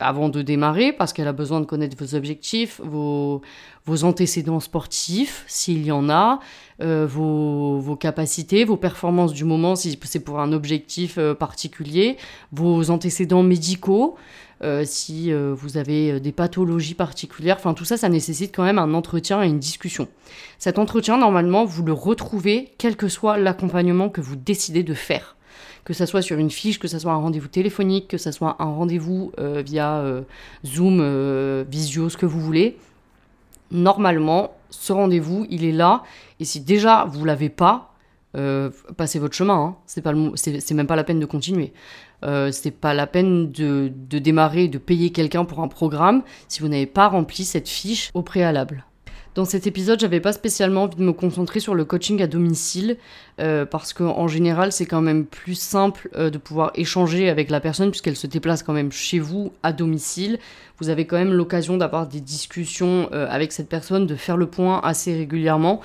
avant 0.01 0.29
de 0.29 0.43
démarrer 0.43 0.93
parce 0.93 1.13
qu'elle 1.13 1.29
a 1.29 1.33
besoin 1.33 1.61
de 1.61 1.67
connaître 1.67 1.97
vos 1.99 2.15
objectifs, 2.15 2.81
vos, 2.85 3.43
vos 3.85 4.05
antécédents 4.05 4.61
sportifs, 4.61 5.45
s'il 5.49 5.85
y 5.85 5.93
en 5.93 6.09
a, 6.09 6.41
euh, 6.81 7.07
vos, 7.09 7.79
vos, 7.79 7.97
capacités, 7.97 8.65
vos 8.65 8.77
performances 8.77 9.33
du 9.33 9.45
moment, 9.45 9.77
si 9.77 9.99
c'est 10.05 10.21
pour 10.21 10.41
un 10.41 10.53
objectif 10.53 11.19
particulier, 11.39 12.17
vos 12.53 12.91
antécédents 12.91 13.43
médicaux. 13.43 14.17
Euh, 14.65 14.83
si 14.85 15.33
euh, 15.33 15.55
vous 15.57 15.77
avez 15.77 16.13
euh, 16.13 16.21
des 16.21 16.33
pathologies 16.33 16.95
particulières. 16.95 17.57
Enfin, 17.59 17.75
tout 17.75 17.85
ça, 17.85 17.97
ça 17.97 18.09
nécessite 18.09 18.55
quand 18.55 18.65
même 18.65 18.79
un 18.79 18.93
entretien 18.93 19.43
et 19.43 19.47
une 19.47 19.61
discussion. 19.61 20.09
Cet 20.59 20.81
entretien, 20.81 21.17
normalement, 21.17 21.65
vous 21.65 21.85
le 21.85 21.93
retrouvez 21.93 22.73
quel 22.77 22.97
que 22.97 23.07
soit 23.07 23.39
l'accompagnement 23.39 24.09
que 24.09 24.21
vous 24.21 24.35
décidez 24.35 24.83
de 24.83 24.95
faire. 24.95 25.37
Que 25.89 25.95
ça 25.95 26.07
soit 26.07 26.23
sur 26.23 26.39
une 26.39 26.51
fiche, 26.51 26.79
que 26.79 26.87
ça 26.87 27.01
soit 27.01 27.13
un 27.13 27.17
rendez-vous 27.17 27.49
téléphonique, 27.49 28.07
que 28.09 28.19
ça 28.19 28.31
soit 28.31 28.57
un 28.61 28.67
rendez-vous 28.67 29.33
via 29.39 30.05
Zoom, 30.65 31.01
Visio, 31.63 32.11
ce 32.11 32.17
que 32.19 32.27
vous 32.27 32.41
voulez. 32.41 32.77
Normalement, 33.71 34.53
ce 34.69 34.93
rendez-vous, 34.93 35.47
il 35.49 35.65
est 35.65 35.73
là. 35.73 36.03
Et 36.41 36.45
si 36.45 36.61
déjà 36.61 37.07
vous 37.07 37.25
l'avez 37.25 37.49
pas, 37.49 37.95
passez 38.99 39.19
votre 39.19 39.35
chemin. 39.35 39.55
Hein. 39.55 39.77
C'est 39.87 40.03
pas 40.03 40.13
c'est 40.37 40.75
même 40.75 40.87
pas 40.87 40.95
la 40.95 41.05
peine 41.05 41.21
de 41.21 41.27
continuer. 41.27 41.73
Euh, 42.25 42.51
c'est 42.51 42.73
pas 42.73 42.95
la 42.95 43.07
peine 43.07 43.51
de 43.53 43.91
démarrer, 44.19 44.69
de 44.69 44.79
payer 44.79 45.11
quelqu'un 45.11 45.45
pour 45.45 45.61
un 45.61 45.69
programme 45.69 46.23
si 46.49 46.61
vous 46.61 46.69
n'avez 46.69 46.87
pas 46.87 47.09
rempli 47.09 47.45
cette 47.45 47.69
fiche 47.69 48.11
au 48.15 48.23
préalable. 48.23 48.85
Dans 49.39 49.45
cet 49.45 49.69
épisode, 49.69 50.01
j'avais 50.01 50.19
pas 50.19 50.33
spécialement 50.33 50.83
envie 50.83 50.97
de 50.97 51.03
me 51.05 51.13
concentrer 51.13 51.61
sur 51.61 51.77
le 51.77 51.85
coaching 51.85 52.21
à 52.23 52.27
domicile 52.27 52.97
euh, 53.39 53.65
parce 53.65 53.93
qu'en 53.93 54.27
général, 54.27 54.73
c'est 54.73 54.85
quand 54.85 55.01
même 55.01 55.27
plus 55.27 55.55
simple 55.55 56.11
euh, 56.17 56.29
de 56.29 56.39
pouvoir 56.39 56.73
échanger 56.75 57.29
avec 57.29 57.49
la 57.49 57.61
personne 57.61 57.93
puisqu'elle 57.93 58.17
se 58.17 58.27
déplace 58.27 58.65
quand 58.65 58.73
même 58.73 58.91
chez 58.91 59.21
vous 59.21 59.53
à 59.63 59.73
domicile. 59.73 60.41
Vous 60.81 60.89
avez 60.89 61.07
quand 61.07 61.17
même 61.17 61.33
l'occasion 61.33 61.77
d'avoir 61.77 62.09
des 62.09 62.21
discussions 62.21 63.09
avec 63.13 63.53
cette 63.53 63.69
personne, 63.69 64.09
de 64.09 64.17
faire 64.17 64.37
le 64.37 64.47
point 64.47 64.81
assez 64.83 65.17
régulièrement. 65.17 65.83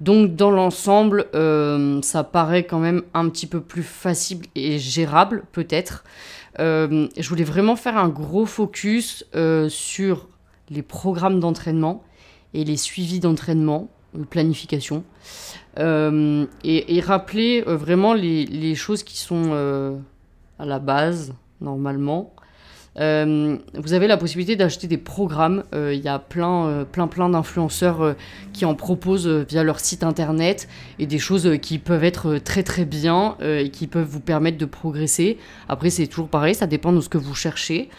Donc 0.00 0.36
dans 0.36 0.50
l'ensemble, 0.50 1.26
euh, 1.34 2.02
ça 2.02 2.22
paraît 2.22 2.64
quand 2.64 2.78
même 2.78 3.02
un 3.14 3.28
petit 3.28 3.46
peu 3.46 3.60
plus 3.60 3.82
facile 3.82 4.40
et 4.54 4.78
gérable 4.78 5.44
peut-être. 5.52 6.04
Euh, 6.58 7.08
je 7.16 7.28
voulais 7.28 7.44
vraiment 7.44 7.76
faire 7.76 7.96
un 7.96 8.08
gros 8.08 8.46
focus 8.46 9.24
euh, 9.34 9.68
sur 9.68 10.28
les 10.70 10.82
programmes 10.82 11.40
d'entraînement 11.40 12.02
et 12.54 12.64
les 12.64 12.76
suivis 12.76 13.20
d'entraînement, 13.20 13.88
planification, 14.30 15.04
et, 15.78 17.00
rappeler 17.04 17.62
vraiment 17.62 18.14
les, 18.14 18.74
choses 18.74 19.02
qui 19.02 19.18
sont 19.18 19.98
à 20.58 20.64
la 20.64 20.78
base 20.78 21.34
normalement. 21.60 22.32
Euh, 22.98 23.58
vous 23.74 23.92
avez 23.92 24.06
la 24.06 24.16
possibilité 24.16 24.56
d'acheter 24.56 24.86
des 24.86 24.96
programmes. 24.96 25.64
Euh, 25.74 25.92
Il 25.94 26.00
y 26.00 26.08
a 26.08 26.18
plein, 26.18 26.66
euh, 26.66 26.84
plein, 26.84 27.06
plein 27.06 27.28
d'influenceurs 27.28 28.02
euh, 28.02 28.12
qui 28.52 28.64
en 28.64 28.74
proposent 28.74 29.26
euh, 29.26 29.44
via 29.48 29.62
leur 29.62 29.80
site 29.80 30.02
internet 30.02 30.68
et 30.98 31.06
des 31.06 31.18
choses 31.18 31.46
euh, 31.46 31.56
qui 31.56 31.78
peuvent 31.78 32.04
être 32.04 32.34
euh, 32.36 32.40
très 32.40 32.62
très 32.62 32.84
bien 32.84 33.36
euh, 33.42 33.58
et 33.58 33.70
qui 33.70 33.86
peuvent 33.86 34.08
vous 34.08 34.20
permettre 34.20 34.56
de 34.56 34.64
progresser. 34.64 35.38
Après, 35.68 35.90
c'est 35.90 36.06
toujours 36.06 36.28
pareil, 36.28 36.54
ça 36.54 36.66
dépend 36.66 36.92
de 36.92 37.00
ce 37.00 37.08
que 37.08 37.18
vous 37.18 37.34
cherchez. 37.34 37.90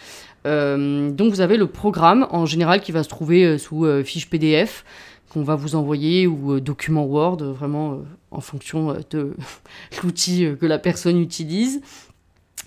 Euh, 0.47 1.11
donc, 1.11 1.31
vous 1.31 1.41
avez 1.41 1.57
le 1.57 1.67
programme 1.67 2.27
en 2.31 2.45
général 2.45 2.81
qui 2.81 2.91
va 2.91 3.03
se 3.03 3.09
trouver 3.09 3.43
euh, 3.43 3.57
sous 3.57 3.85
euh, 3.85 4.03
fiche 4.03 4.29
PDF 4.29 4.85
qu'on 5.29 5.43
va 5.43 5.55
vous 5.55 5.75
envoyer 5.75 6.25
ou 6.25 6.61
document 6.61 7.03
Word, 7.03 7.43
vraiment 7.43 7.99
en 8.31 8.39
fonction 8.39 8.95
de 9.09 9.35
l'outil 10.03 10.47
que 10.57 10.65
la 10.65 10.79
personne 10.79 11.19
utilise. 11.19 11.81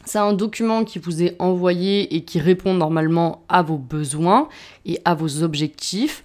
C'est 0.04 0.18
un 0.18 0.34
document 0.34 0.84
qui 0.84 0.98
vous 0.98 1.22
est 1.22 1.36
envoyé 1.38 2.14
et 2.14 2.22
qui 2.22 2.38
répond 2.38 2.74
normalement 2.74 3.44
à 3.48 3.62
vos 3.62 3.78
besoins 3.78 4.46
et 4.84 5.00
à 5.06 5.14
vos 5.14 5.42
objectifs. 5.42 6.22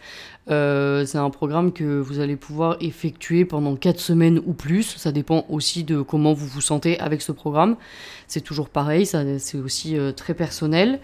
C'est 0.48 1.18
un 1.18 1.30
programme 1.30 1.72
que 1.72 2.00
vous 2.02 2.20
allez 2.20 2.36
pouvoir 2.36 2.76
effectuer 2.82 3.46
pendant 3.46 3.78
4 3.78 3.98
semaines 3.98 4.42
ou 4.46 4.52
plus. 4.52 4.98
Ça 4.98 5.14
dépend 5.14 5.46
aussi 5.48 5.86
de 5.86 6.02
comment 6.02 6.34
vous 6.34 6.48
vous 6.48 6.62
sentez 6.62 7.00
avec 7.00 7.22
ce 7.22 7.32
programme. 7.32 7.78
C'est 8.28 8.42
toujours 8.42 8.68
pareil, 8.68 9.06
c'est 9.06 9.58
aussi 9.58 9.96
très 10.18 10.34
personnel. 10.34 11.00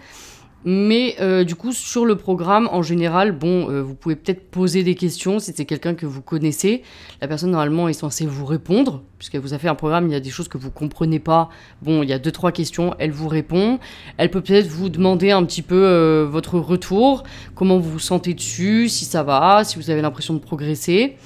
Mais 0.64 1.16
euh, 1.20 1.42
du 1.42 1.56
coup, 1.56 1.72
sur 1.72 2.04
le 2.04 2.16
programme, 2.16 2.68
en 2.70 2.82
général, 2.82 3.32
bon, 3.32 3.68
euh, 3.68 3.82
vous 3.82 3.94
pouvez 3.94 4.14
peut-être 4.14 4.48
poser 4.50 4.84
des 4.84 4.94
questions 4.94 5.40
si 5.40 5.52
c'est 5.54 5.64
quelqu'un 5.64 5.94
que 5.94 6.06
vous 6.06 6.22
connaissez. 6.22 6.82
La 7.20 7.26
personne, 7.26 7.50
normalement, 7.50 7.88
est 7.88 7.94
censée 7.94 8.26
vous 8.26 8.46
répondre, 8.46 9.02
puisqu'elle 9.18 9.40
vous 9.40 9.54
a 9.54 9.58
fait 9.58 9.68
un 9.68 9.74
programme, 9.74 10.06
il 10.06 10.12
y 10.12 10.16
a 10.16 10.20
des 10.20 10.30
choses 10.30 10.48
que 10.48 10.58
vous 10.58 10.70
comprenez 10.70 11.18
pas. 11.18 11.48
Bon, 11.82 12.02
il 12.02 12.08
y 12.08 12.12
a 12.12 12.18
deux, 12.18 12.30
trois 12.30 12.52
questions, 12.52 12.94
elle 12.98 13.10
vous 13.10 13.28
répond. 13.28 13.80
Elle 14.18 14.30
peut 14.30 14.40
peut-être 14.40 14.68
vous 14.68 14.88
demander 14.88 15.32
un 15.32 15.44
petit 15.44 15.62
peu 15.62 15.84
euh, 15.84 16.26
votre 16.30 16.58
retour, 16.60 17.24
comment 17.56 17.78
vous 17.78 17.90
vous 17.90 17.98
sentez 17.98 18.34
dessus, 18.34 18.88
si 18.88 19.04
ça 19.04 19.24
va, 19.24 19.64
si 19.64 19.76
vous 19.76 19.90
avez 19.90 20.02
l'impression 20.02 20.34
de 20.34 20.40
progresser. 20.40 21.16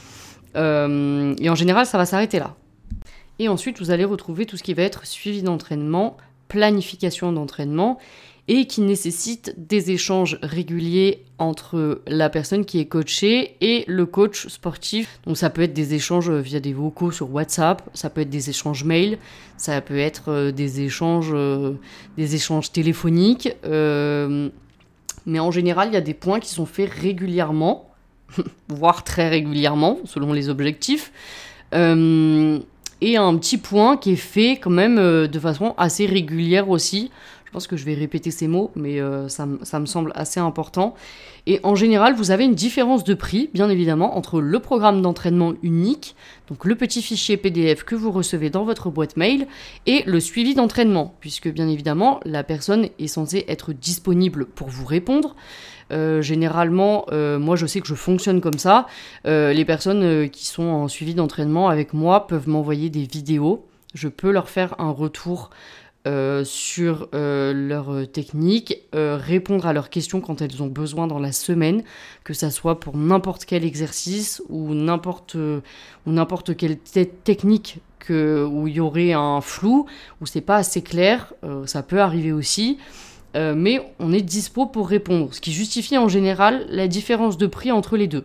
Et 0.55 1.51
en 1.51 1.55
général, 1.55 1.85
ça 1.85 1.99
va 1.99 2.07
s'arrêter 2.07 2.39
là. 2.39 2.57
Et 3.39 3.49
ensuite, 3.49 3.79
vous 3.79 3.91
allez 3.91 4.07
retrouver 4.07 4.47
tout 4.47 4.57
ce 4.57 4.63
qui 4.63 4.73
va 4.73 4.85
être 4.85 5.07
suivi 5.07 5.43
d'entraînement, 5.43 6.17
planification 6.49 7.31
d'entraînement 7.31 7.99
et 8.49 8.67
qui 8.67 8.81
nécessite 8.81 9.55
des 9.57 9.91
échanges 9.91 10.39
réguliers 10.43 11.25
entre 11.39 12.03
la 12.07 12.31
personne 12.31 12.65
qui 12.65 12.79
est 12.79 12.87
coachée 12.87 13.57
et 13.61 13.85
le 13.89 14.07
coach 14.07 14.47
sportif. 14.47 15.21
Donc 15.27 15.37
ça 15.37 15.51
peut 15.51 15.63
être 15.63 15.75
des 15.75 15.95
échanges 15.95 16.31
via 16.31 16.61
des 16.61 16.73
vocaux 16.73 17.11
sur 17.11 17.33
WhatsApp, 17.33 17.83
ça 17.93 18.09
peut 18.09 18.21
être 18.21 18.31
des 18.31 18.51
échanges 18.51 18.85
mail, 18.85 19.19
ça 19.57 19.81
peut 19.81 19.99
être 19.99 20.31
euh, 20.31 20.53
des 20.53 20.81
échanges, 20.81 21.33
euh, 21.33 21.73
des 22.17 22.35
échanges 22.35 22.73
téléphoniques. 22.73 23.51
euh, 23.65 24.51
mais 25.27 25.41
en 25.41 25.51
général, 25.51 25.89
il 25.89 25.95
y 25.95 25.97
a 25.97 26.01
des 26.01 26.15
points 26.15 26.41
qui 26.41 26.49
sont 26.49 26.67
faits 26.67 26.89
régulièrement, 26.89 27.91
voire 28.69 29.03
très 29.03 29.29
régulièrement, 29.29 29.99
selon 30.05 30.33
les 30.33 30.49
objectifs. 30.49 31.13
Euh, 31.75 32.61
et 33.01 33.17
un 33.17 33.37
petit 33.37 33.59
point 33.59 33.97
qui 33.97 34.13
est 34.13 34.17
fait 34.17 34.53
quand 34.53 34.71
même 34.71 34.99
euh, 34.99 35.27
de 35.27 35.39
façon 35.39 35.75
assez 35.77 36.07
régulière 36.07 36.71
aussi. 36.71 37.11
Pense 37.57 37.69
que 37.69 37.79
je 37.79 37.87
vais 37.87 37.95
répéter 37.95 38.31
ces 38.31 38.49
mots, 38.49 38.71
mais 38.77 39.01
euh, 39.01 39.31
ça, 39.31 39.47
me- 39.47 39.87
semble 39.87 40.13
assez 40.15 40.39
important. 40.39 40.93
Et 41.47 41.59
en 41.63 41.75
général, 41.75 42.15
vous 42.15 42.31
avez 42.31 42.45
une 42.45 42.55
différence 42.55 43.03
de 43.03 43.15
prix, 43.15 43.49
bien 43.55 43.71
évidemment, 43.71 44.19
entre 44.19 44.43
le 44.43 44.59
programme 44.61 45.01
d'entraînement 45.01 45.55
unique, 45.63 46.17
donc 46.51 46.67
le 46.67 46.75
petit 46.75 47.01
fichier 47.01 47.39
PDF 47.39 47.83
que 47.83 47.95
vous 47.95 48.11
recevez 48.11 48.51
dans 48.51 48.65
votre 48.67 48.91
boîte 48.91 49.17
mail, 49.17 49.47
et 49.87 50.03
le 50.05 50.21
suivi 50.21 50.55
d'entraînement, 50.55 51.15
puisque 51.21 51.49
bien 51.51 51.67
évidemment, 51.67 52.21
la 52.27 52.45
personne 52.45 52.89
est 52.99 53.07
censée 53.07 53.47
être 53.49 53.73
disponible 53.73 54.45
pour 54.45 54.69
vous 54.69 54.85
répondre. 54.85 55.35
Euh, 55.93 56.21
généralement, 56.21 57.07
euh, 57.11 57.39
moi 57.39 57.57
je 57.57 57.65
sais 57.65 57.81
que 57.81 57.87
je 57.87 57.95
fonctionne 57.95 58.43
comme 58.43 58.59
ça. 58.59 58.87
Les 59.25 59.65
personnes 59.65 60.29
qui 60.29 60.45
sont 60.45 60.65
en 60.65 60.89
suivi 60.89 61.15
d'entraînement 61.15 61.71
avec 61.71 61.95
moi 61.95 62.27
peuvent 62.27 62.51
m'envoyer 62.51 62.91
des 62.91 63.05
vidéos. 63.05 63.65
Je 63.95 64.09
peux 64.09 64.31
leur 64.31 64.51
faire 64.51 64.75
un 64.79 64.91
retour 64.91 65.49
euh, 66.07 66.45
sur 66.45 67.09
euh, 67.15 67.53
leur 67.53 67.93
euh, 67.93 68.07
technique, 68.07 68.83
répondre 68.93 69.67
à 69.67 69.73
leurs 69.73 69.91
questions 69.91 70.21
quand 70.21 70.41
elles 70.41 70.63
ont 70.63 70.69
besoin 70.69 71.07
dans 71.07 71.19
la 71.19 71.33
semaine, 71.33 71.83
que 72.25 72.33
ça 72.33 72.51
soit 72.51 72.81
pour 72.81 72.97
n'importe 72.97 73.45
quel 73.45 73.65
exercice 73.65 74.43
ou 74.49 74.73
n'importe 74.73 75.35
ou 75.35 76.11
n'importe 76.13 76.57
quelle 76.57 76.79
te- 76.79 77.05
technique 77.05 77.81
que, 77.99 78.47
où 78.49 78.69
il 78.69 78.77
y 78.77 78.81
aurait 78.81 79.13
un 79.13 79.41
flou, 79.41 79.87
où 80.21 80.27
c'est 80.27 80.41
pas 80.41 80.57
assez 80.57 80.83
clair, 80.83 81.35
ça 81.67 81.83
peut 81.83 82.01
arriver 82.01 82.33
aussi. 82.33 82.79
Mais 83.35 83.83
on 83.99 84.13
est 84.13 84.23
dispo 84.23 84.67
pour 84.67 84.89
répondre, 84.89 85.35
ce 85.35 85.41
qui 85.41 85.53
justifie 85.53 85.99
en 85.99 86.09
général 86.09 86.67
la 86.71 86.89
différence 86.89 87.37
de 87.37 87.47
prix 87.47 87.71
entre 87.71 87.97
les 87.97 88.07
deux. 88.07 88.25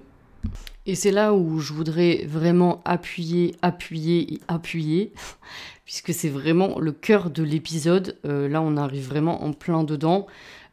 Et 0.85 0.95
c'est 0.95 1.11
là 1.11 1.33
où 1.33 1.59
je 1.59 1.73
voudrais 1.73 2.25
vraiment 2.27 2.81
appuyer, 2.85 3.55
appuyer 3.61 4.33
et 4.33 4.39
appuyer, 4.47 5.13
puisque 5.91 6.17
c'est 6.17 6.29
vraiment 6.29 6.79
le 6.79 6.93
cœur 6.93 7.29
de 7.29 7.43
l'épisode. 7.43 8.17
Euh, 8.25 8.47
là, 8.47 8.61
on 8.61 8.77
arrive 8.77 9.09
vraiment 9.09 9.43
en 9.43 9.51
plein 9.51 9.83
dedans. 9.83 10.25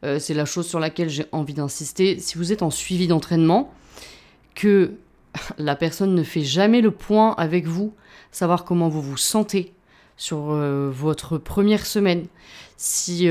Euh, 0.05 0.17
c'est 0.17 0.33
la 0.33 0.45
chose 0.45 0.65
sur 0.65 0.79
laquelle 0.79 1.09
j'ai 1.09 1.25
envie 1.33 1.53
d'insister. 1.53 2.17
Si 2.19 2.37
vous 2.37 2.53
êtes 2.53 2.61
en 2.61 2.69
suivi 2.69 3.05
d'entraînement, 3.05 3.69
que 4.55 4.93
la 5.57 5.75
personne 5.75 6.15
ne 6.15 6.23
fait 6.23 6.43
jamais 6.43 6.79
le 6.79 6.91
point 6.91 7.35
avec 7.37 7.67
vous, 7.67 7.93
savoir 8.31 8.63
comment 8.63 8.87
vous 8.87 9.01
vous 9.01 9.17
sentez 9.17 9.73
sur 10.15 10.51
euh, 10.51 10.89
votre 10.89 11.37
première 11.37 11.85
semaine, 11.85 12.27
si, 12.77 13.27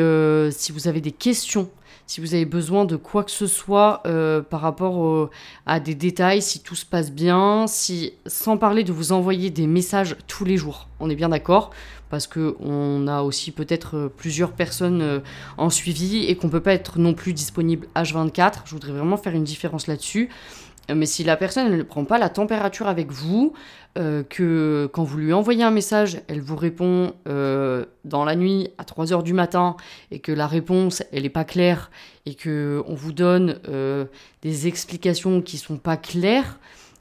si 0.50 0.72
vous 0.72 0.88
avez 0.88 1.00
des 1.00 1.12
questions, 1.12 1.70
si 2.08 2.20
vous 2.20 2.34
avez 2.34 2.46
besoin 2.46 2.84
de 2.84 2.96
quoi 2.96 3.22
que 3.22 3.30
ce 3.30 3.46
soit 3.46 4.02
euh, 4.06 4.42
par 4.42 4.60
rapport 4.60 5.30
à 5.66 5.78
des 5.78 5.94
détails, 5.94 6.42
si 6.42 6.60
tout 6.60 6.74
se 6.74 6.84
passe 6.86 7.12
bien, 7.12 7.66
si 7.68 8.14
sans 8.26 8.56
parler 8.56 8.82
de 8.82 8.92
vous 8.92 9.12
envoyer 9.12 9.50
des 9.50 9.68
messages 9.68 10.16
tous 10.26 10.44
les 10.44 10.56
jours. 10.56 10.88
On 10.98 11.10
est 11.10 11.14
bien 11.14 11.28
d'accord 11.28 11.70
parce 12.10 12.26
que 12.26 12.56
on 12.60 13.06
a 13.06 13.22
aussi 13.22 13.52
peut-être 13.52 13.96
euh, 13.96 14.08
plusieurs 14.08 14.52
personnes 14.52 15.02
euh, 15.02 15.20
en 15.56 15.70
suivi 15.70 16.24
et 16.24 16.36
qu'on 16.36 16.48
peut 16.48 16.62
pas 16.62 16.72
être 16.72 16.98
non 16.98 17.14
plus 17.14 17.32
disponible 17.32 17.86
H24. 17.94 18.60
Je 18.64 18.72
voudrais 18.72 18.92
vraiment 18.92 19.16
faire 19.16 19.34
une 19.34 19.44
différence 19.44 19.86
là-dessus. 19.86 20.30
Euh, 20.90 20.94
Mais 20.94 21.06
si 21.06 21.24
la 21.24 21.36
personne 21.36 21.74
ne 21.76 21.82
prend 21.82 22.04
pas 22.04 22.18
la 22.18 22.28
température 22.28 22.88
avec 22.88 23.10
vous, 23.10 23.52
euh, 23.98 24.22
que 24.22 24.88
quand 24.92 25.02
vous 25.04 25.18
lui 25.18 25.32
envoyez 25.32 25.64
un 25.64 25.70
message, 25.70 26.20
elle 26.28 26.40
vous 26.40 26.56
répond 26.56 27.12
euh, 27.28 27.84
dans 28.04 28.24
la 28.24 28.36
nuit 28.36 28.68
à 28.78 28.84
3 28.84 29.12
heures 29.12 29.22
du 29.22 29.32
matin 29.32 29.76
et 30.10 30.18
que 30.18 30.32
la 30.32 30.46
réponse 30.46 31.02
elle 31.12 31.24
est 31.24 31.30
pas 31.30 31.44
claire 31.44 31.90
et 32.26 32.34
que 32.34 32.82
on 32.86 32.94
vous 32.94 33.12
donne 33.12 33.58
des 34.42 34.66
explications 34.66 35.40
qui 35.40 35.56
sont 35.56 35.78
pas 35.78 35.96
claires, 35.96 36.58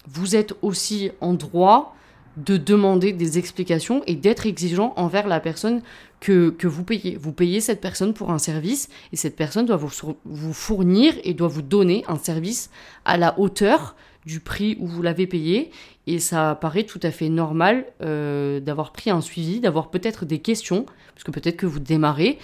vous 0.07 0.35
êtes 0.35 0.53
aussi 0.61 1.11
en 1.19 1.33
droit 1.33 1.95
de 2.37 2.55
demander 2.55 3.13
des 3.13 3.37
explications 3.37 4.03
et 4.05 4.15
d'être 4.15 4.45
exigeant 4.45 4.93
envers 4.95 5.27
la 5.27 5.39
personne 5.39 5.81
que, 6.19 6.67
vous 6.67 6.83
payez. 6.83 7.15
Vous 7.15 7.31
payez 7.31 7.61
cette 7.61 7.81
personne 7.81 8.13
pour 8.13 8.31
un 8.31 8.37
service 8.37 8.89
et 9.11 9.15
cette 9.15 9.35
personne 9.35 9.65
doit 9.65 9.77
vous, 9.77 9.91
vous 10.25 10.53
fournir 10.53 11.13
et 11.23 11.33
doit 11.33 11.47
vous 11.47 11.61
donner 11.61 12.03
un 12.07 12.17
service 12.17 12.69
à 13.05 13.17
la 13.17 13.39
hauteur 13.39 13.95
du 14.25 14.39
prix 14.39 14.75
où 14.79 14.87
vous 14.87 15.01
l'avez 15.01 15.25
payé. 15.27 15.71
Et 16.05 16.19
ça 16.19 16.57
paraît 16.59 16.83
tout 16.83 16.99
à 17.03 17.11
fait 17.11 17.29
normal 17.29 17.85
euh, 18.01 18.59
d'avoir 18.59 18.91
pris 18.91 19.09
un 19.09 19.21
suivi, 19.21 19.59
d'avoir 19.59 19.89
peut-être 19.89 20.25
des 20.25 20.39
questions, 20.39 20.85
parce 21.13 21.23
que 21.23 21.31
peut-être 21.31 21.57
que 21.57 21.65
vous 21.65 21.79
démarrez, 21.79 22.37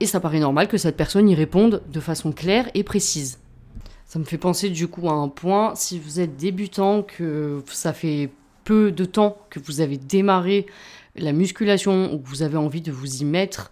et 0.00 0.06
ça 0.06 0.20
paraît 0.20 0.40
normal 0.40 0.68
que 0.68 0.78
cette 0.78 0.96
personne 0.96 1.28
y 1.28 1.34
réponde 1.34 1.82
de 1.90 2.00
façon 2.00 2.32
claire 2.32 2.68
et 2.74 2.82
précise. 2.82 3.38
Ça 4.04 4.18
me 4.18 4.24
fait 4.24 4.38
penser 4.38 4.68
du 4.68 4.88
coup 4.88 5.08
à 5.08 5.12
un 5.12 5.28
point, 5.28 5.74
si 5.74 5.98
vous 5.98 6.20
êtes 6.20 6.36
débutant, 6.36 7.02
que 7.02 7.62
ça 7.68 7.92
fait 7.92 8.30
peu 8.64 8.92
de 8.92 9.04
temps 9.04 9.38
que 9.50 9.58
vous 9.58 9.80
avez 9.80 9.96
démarré 9.96 10.66
la 11.16 11.32
musculation 11.32 12.12
ou 12.12 12.18
que 12.18 12.28
vous 12.28 12.42
avez 12.42 12.56
envie 12.56 12.80
de 12.80 12.92
vous 12.92 13.22
y 13.22 13.24
mettre 13.24 13.70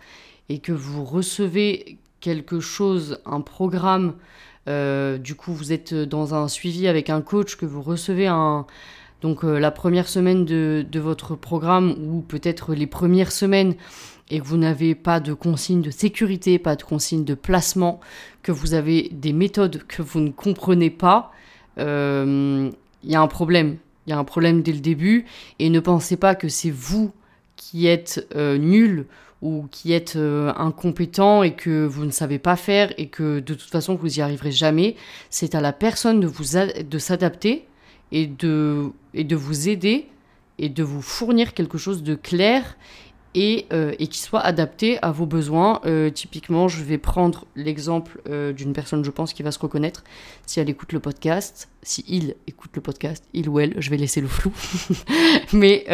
et 0.48 0.58
que 0.58 0.72
vous 0.72 1.04
recevez 1.04 1.98
quelque 2.20 2.60
chose, 2.60 3.18
un 3.24 3.40
programme, 3.40 4.14
euh, 4.68 5.16
du 5.16 5.34
coup 5.34 5.52
vous 5.52 5.72
êtes 5.72 5.94
dans 5.94 6.34
un 6.34 6.48
suivi 6.48 6.86
avec 6.86 7.08
un 7.08 7.22
coach, 7.22 7.56
que 7.56 7.66
vous 7.66 7.82
recevez 7.82 8.26
un, 8.26 8.66
donc 9.22 9.44
euh, 9.44 9.58
la 9.58 9.70
première 9.70 10.08
semaine 10.08 10.44
de, 10.44 10.84
de 10.88 11.00
votre 11.00 11.34
programme 11.34 11.94
ou 12.08 12.20
peut-être 12.20 12.74
les 12.74 12.86
premières 12.86 13.32
semaines 13.32 13.74
et 14.30 14.38
que 14.38 14.44
vous 14.44 14.56
n'avez 14.56 14.94
pas 14.94 15.18
de 15.20 15.34
consigne 15.34 15.82
de 15.82 15.90
sécurité, 15.90 16.58
pas 16.58 16.76
de 16.76 16.82
consigne 16.82 17.24
de 17.24 17.34
placement, 17.34 18.00
que 18.42 18.52
vous 18.52 18.74
avez 18.74 19.08
des 19.12 19.32
méthodes 19.32 19.82
que 19.88 20.02
vous 20.02 20.20
ne 20.20 20.30
comprenez 20.30 20.90
pas, 20.90 21.32
euh, 21.78 22.70
il 23.02 23.10
y 23.10 23.14
a 23.14 23.20
un 23.20 23.26
problème. 23.26 23.76
Il 24.10 24.14
y 24.14 24.16
a 24.16 24.18
un 24.18 24.24
problème 24.24 24.62
dès 24.62 24.72
le 24.72 24.80
début 24.80 25.24
et 25.60 25.70
ne 25.70 25.78
pensez 25.78 26.16
pas 26.16 26.34
que 26.34 26.48
c'est 26.48 26.72
vous 26.72 27.12
qui 27.54 27.86
êtes 27.86 28.26
euh, 28.34 28.58
nul 28.58 29.06
ou 29.40 29.68
qui 29.70 29.92
êtes 29.92 30.16
euh, 30.16 30.52
incompétent 30.56 31.44
et 31.44 31.54
que 31.54 31.86
vous 31.86 32.04
ne 32.04 32.10
savez 32.10 32.40
pas 32.40 32.56
faire 32.56 32.92
et 32.98 33.06
que 33.06 33.38
de 33.38 33.54
toute 33.54 33.70
façon 33.70 33.94
vous 33.94 34.18
y 34.18 34.20
arriverez 34.20 34.50
jamais. 34.50 34.96
C'est 35.30 35.54
à 35.54 35.60
la 35.60 35.72
personne 35.72 36.18
de 36.18 36.26
vous 36.26 36.42
de 36.82 36.98
s'adapter 36.98 37.68
et 38.10 38.26
de 38.26 38.90
et 39.14 39.22
de 39.22 39.36
vous 39.36 39.68
aider 39.68 40.08
et 40.58 40.68
de 40.68 40.82
vous 40.82 41.02
fournir 41.02 41.54
quelque 41.54 41.78
chose 41.78 42.02
de 42.02 42.16
clair 42.16 42.76
et, 43.34 43.66
euh, 43.72 43.94
et 43.98 44.06
qui 44.08 44.18
soit 44.18 44.40
adapté 44.40 44.98
à 45.02 45.12
vos 45.12 45.26
besoins. 45.26 45.80
Euh, 45.84 46.10
typiquement, 46.10 46.68
je 46.68 46.82
vais 46.82 46.98
prendre 46.98 47.46
l'exemple 47.56 48.20
euh, 48.28 48.52
d'une 48.52 48.72
personne, 48.72 49.04
je 49.04 49.10
pense, 49.10 49.32
qui 49.32 49.42
va 49.42 49.52
se 49.52 49.58
reconnaître 49.58 50.02
si 50.46 50.60
elle 50.60 50.68
écoute 50.68 50.92
le 50.92 51.00
podcast. 51.00 51.68
Si 51.82 52.04
il 52.08 52.34
écoute 52.46 52.72
le 52.74 52.80
podcast, 52.80 53.24
il 53.32 53.48
ou 53.48 53.60
elle, 53.60 53.74
je 53.80 53.90
vais 53.90 53.96
laisser 53.96 54.20
le 54.20 54.28
flou. 54.28 54.52
Mais 55.52 55.84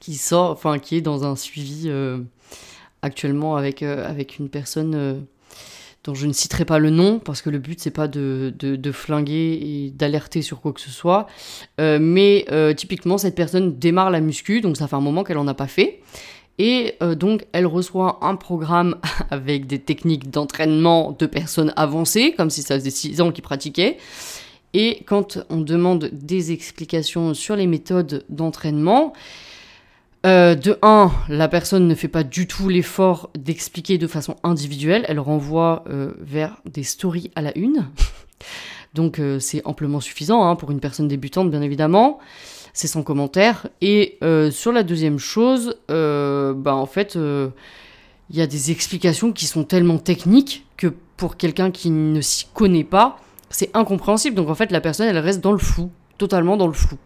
qui 0.00 0.14
sort, 0.14 0.50
enfin, 0.50 0.78
qui 0.78 0.96
est 0.96 1.00
dans 1.00 1.24
un 1.24 1.36
suivi 1.36 1.90
actuellement 3.00 3.56
avec, 3.56 3.82
avec 3.82 4.38
une 4.38 4.50
personne 4.50 5.26
dont 6.04 6.14
je 6.14 6.26
ne 6.26 6.32
citerai 6.32 6.66
pas 6.66 6.78
le 6.78 6.90
nom, 6.90 7.18
parce 7.18 7.40
que 7.40 7.48
le 7.48 7.58
but, 7.58 7.80
c'est 7.80 7.90
pas 7.90 8.08
de, 8.08 8.54
de, 8.58 8.92
flinguer 8.92 9.58
et 9.60 9.90
d'alerter 9.90 10.42
sur 10.42 10.60
quoi 10.60 10.72
que 10.74 10.80
ce 10.80 10.90
soit. 10.90 11.26
Euh, 11.80 11.98
mais 12.00 12.44
euh, 12.52 12.74
typiquement, 12.74 13.16
cette 13.16 13.34
personne 13.34 13.78
démarre 13.78 14.10
la 14.10 14.20
muscu, 14.20 14.60
donc 14.60 14.76
ça 14.76 14.86
fait 14.86 14.96
un 14.96 15.00
moment 15.00 15.24
qu'elle 15.24 15.38
en 15.38 15.48
a 15.48 15.54
pas 15.54 15.66
fait. 15.66 16.00
Et 16.58 16.94
euh, 17.02 17.14
donc, 17.14 17.46
elle 17.52 17.66
reçoit 17.66 18.18
un 18.20 18.36
programme 18.36 18.96
avec 19.30 19.66
des 19.66 19.78
techniques 19.78 20.30
d'entraînement 20.30 21.16
de 21.18 21.26
personnes 21.26 21.72
avancées, 21.76 22.34
comme 22.36 22.50
si 22.50 22.60
ça 22.60 22.78
faisait 22.78 22.90
6 22.90 23.22
ans 23.22 23.32
qu'ils 23.32 23.42
pratiquaient. 23.42 23.96
Et 24.74 25.04
quand 25.06 25.38
on 25.48 25.60
demande 25.60 26.10
des 26.12 26.52
explications 26.52 27.32
sur 27.32 27.56
les 27.56 27.66
méthodes 27.66 28.24
d'entraînement, 28.28 29.14
euh, 30.24 30.54
de 30.54 30.78
1, 30.82 31.12
la 31.28 31.48
personne 31.48 31.86
ne 31.86 31.94
fait 31.94 32.08
pas 32.08 32.24
du 32.24 32.46
tout 32.46 32.68
l'effort 32.68 33.30
d'expliquer 33.36 33.98
de 33.98 34.06
façon 34.06 34.36
individuelle, 34.42 35.04
elle 35.08 35.20
renvoie 35.20 35.84
euh, 35.88 36.12
vers 36.20 36.60
des 36.64 36.82
stories 36.82 37.30
à 37.34 37.42
la 37.42 37.56
une. 37.58 37.86
Donc 38.94 39.18
euh, 39.18 39.38
c'est 39.38 39.60
amplement 39.64 40.00
suffisant 40.00 40.44
hein, 40.44 40.56
pour 40.56 40.70
une 40.70 40.80
personne 40.80 41.08
débutante, 41.08 41.50
bien 41.50 41.62
évidemment. 41.62 42.18
C'est 42.72 42.88
sans 42.88 43.02
commentaire. 43.02 43.68
Et 43.82 44.18
sur 44.50 44.72
la 44.72 44.82
deuxième 44.82 45.20
chose, 45.20 45.76
bah, 45.88 46.74
en 46.74 46.86
fait, 46.86 47.14
il 47.14 48.36
y 48.36 48.40
a 48.40 48.48
des 48.48 48.72
explications 48.72 49.30
qui 49.30 49.46
sont 49.46 49.62
tellement 49.62 49.98
techniques 49.98 50.66
que 50.76 50.92
pour 51.16 51.36
quelqu'un 51.36 51.70
qui 51.70 51.90
ne 51.90 52.20
s'y 52.20 52.46
connaît 52.52 52.82
pas, 52.82 53.20
c'est 53.48 53.70
incompréhensible. 53.76 54.34
Donc 54.34 54.48
en 54.48 54.56
fait, 54.56 54.72
la 54.72 54.80
personne, 54.80 55.06
elle 55.06 55.18
reste 55.18 55.40
dans 55.40 55.52
le 55.52 55.58
flou, 55.58 55.92
totalement 56.18 56.56
dans 56.56 56.66
le 56.66 56.72
flou. 56.72 56.98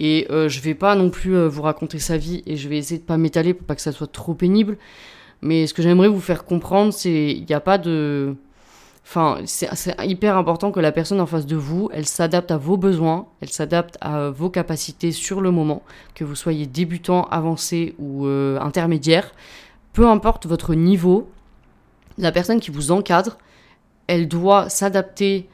Et 0.00 0.26
euh, 0.30 0.48
je 0.48 0.60
vais 0.60 0.74
pas 0.74 0.96
non 0.96 1.10
plus 1.10 1.36
euh, 1.36 1.48
vous 1.48 1.62
raconter 1.62 1.98
sa 1.98 2.16
vie 2.16 2.42
et 2.46 2.56
je 2.56 2.68
vais 2.68 2.78
essayer 2.78 2.98
de 2.98 3.04
pas 3.04 3.16
m'étaler 3.16 3.54
pour 3.54 3.66
pas 3.66 3.74
que 3.74 3.80
ça 3.80 3.92
soit 3.92 4.10
trop 4.10 4.34
pénible. 4.34 4.76
Mais 5.40 5.66
ce 5.66 5.74
que 5.74 5.82
j'aimerais 5.82 6.08
vous 6.08 6.20
faire 6.20 6.44
comprendre, 6.44 6.92
c'est 6.92 7.32
il 7.32 7.44
n'y 7.44 7.54
a 7.54 7.60
pas 7.60 7.78
de. 7.78 8.34
Enfin, 9.06 9.40
c'est 9.44 9.68
hyper 10.04 10.38
important 10.38 10.72
que 10.72 10.80
la 10.80 10.90
personne 10.90 11.20
en 11.20 11.26
face 11.26 11.44
de 11.44 11.56
vous, 11.56 11.90
elle 11.92 12.06
s'adapte 12.06 12.50
à 12.50 12.56
vos 12.56 12.78
besoins, 12.78 13.26
elle 13.42 13.50
s'adapte 13.50 13.98
à 14.00 14.30
vos 14.30 14.48
capacités 14.48 15.12
sur 15.12 15.42
le 15.42 15.50
moment, 15.50 15.82
que 16.14 16.24
vous 16.24 16.34
soyez 16.34 16.64
débutant, 16.64 17.24
avancé 17.24 17.94
ou 17.98 18.24
euh, 18.24 18.58
intermédiaire. 18.60 19.32
Peu 19.92 20.08
importe 20.08 20.46
votre 20.46 20.74
niveau, 20.74 21.28
la 22.16 22.32
personne 22.32 22.60
qui 22.60 22.70
vous 22.70 22.92
encadre, 22.92 23.36
elle 24.06 24.26
doit 24.26 24.70
s'adapter 24.70 25.48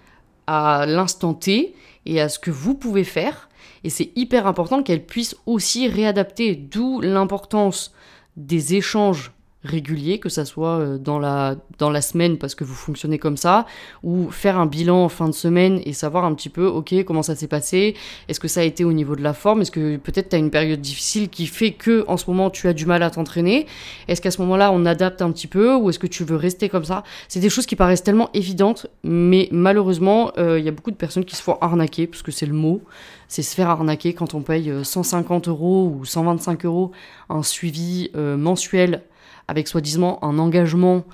à 0.46 0.86
l'instant 0.86 1.34
T 1.34 1.74
et 2.06 2.20
à 2.20 2.28
ce 2.28 2.38
que 2.38 2.52
vous 2.52 2.74
pouvez 2.74 3.04
faire 3.04 3.49
et 3.84 3.90
c'est 3.90 4.12
hyper 4.16 4.46
important 4.46 4.82
qu'elle 4.82 5.04
puisse 5.04 5.36
aussi 5.46 5.88
réadapter, 5.88 6.54
d'où 6.54 7.00
l'importance 7.00 7.92
des 8.36 8.74
échanges 8.74 9.32
régulier, 9.64 10.18
que 10.18 10.30
ça 10.30 10.44
soit 10.44 10.78
euh, 10.78 10.98
dans 10.98 11.18
la, 11.18 11.56
dans 11.78 11.90
la 11.90 12.00
semaine 12.00 12.38
parce 12.38 12.54
que 12.54 12.64
vous 12.64 12.74
fonctionnez 12.74 13.18
comme 13.18 13.36
ça, 13.36 13.66
ou 14.02 14.30
faire 14.30 14.58
un 14.58 14.66
bilan 14.66 15.04
en 15.04 15.08
fin 15.08 15.28
de 15.28 15.34
semaine 15.34 15.80
et 15.84 15.92
savoir 15.92 16.24
un 16.24 16.34
petit 16.34 16.48
peu, 16.48 16.66
ok, 16.66 17.04
comment 17.04 17.22
ça 17.22 17.34
s'est 17.34 17.46
passé, 17.46 17.94
est-ce 18.28 18.40
que 18.40 18.48
ça 18.48 18.60
a 18.60 18.62
été 18.62 18.84
au 18.84 18.92
niveau 18.92 19.16
de 19.16 19.22
la 19.22 19.34
forme, 19.34 19.60
est-ce 19.60 19.70
que 19.70 19.98
peut-être 19.98 20.30
tu 20.30 20.36
as 20.36 20.38
une 20.38 20.50
période 20.50 20.80
difficile 20.80 21.28
qui 21.28 21.46
fait 21.46 21.72
que 21.72 22.04
en 22.08 22.16
ce 22.16 22.24
moment 22.28 22.48
tu 22.48 22.68
as 22.68 22.72
du 22.72 22.86
mal 22.86 23.02
à 23.02 23.10
t'entraîner, 23.10 23.66
est-ce 24.08 24.22
qu'à 24.22 24.30
ce, 24.30 24.40
moment-là 24.40 24.72
on 24.72 24.86
adapte 24.86 25.20
un 25.20 25.30
petit 25.30 25.46
peu, 25.46 25.74
ou 25.74 25.90
est-ce 25.90 25.98
que 25.98 26.06
tu 26.06 26.24
veux 26.24 26.36
rester 26.36 26.70
comme 26.70 26.84
ça? 26.84 27.04
C'est 27.28 27.40
des 27.40 27.50
choses 27.50 27.66
qui 27.66 27.76
paraissent 27.76 28.02
tellement 28.02 28.30
évidentes, 28.32 28.86
mais 29.04 29.48
malheureusement, 29.52 30.32
euh, 30.38 30.58
il 30.58 30.64
y 30.64 30.68
a 30.68 30.72
beaucoup 30.72 30.90
de 30.90 30.96
personnes 30.96 31.26
qui 31.26 31.36
se 31.36 31.42
font 31.42 31.58
arnaquer, 31.60 32.06
parce 32.06 32.22
que 32.22 32.32
c'est 32.32 32.46
le 32.46 32.54
mot, 32.54 32.80
c'est 33.28 33.42
se 33.42 33.54
faire 33.54 33.68
arnaquer 33.68 34.14
quand 34.14 34.34
on 34.34 34.40
paye 34.40 34.72
150 34.82 35.48
euh, 35.48 35.50
euros 35.50 35.94
ou 35.94 36.06
125 36.06 36.64
euros 36.64 36.92
un 37.28 37.42
suivi 37.42 38.10
mensuel 38.14 39.02
avec 39.50 39.66
soi-disant 39.66 40.20
un 40.22 40.38
engagement 40.38 41.04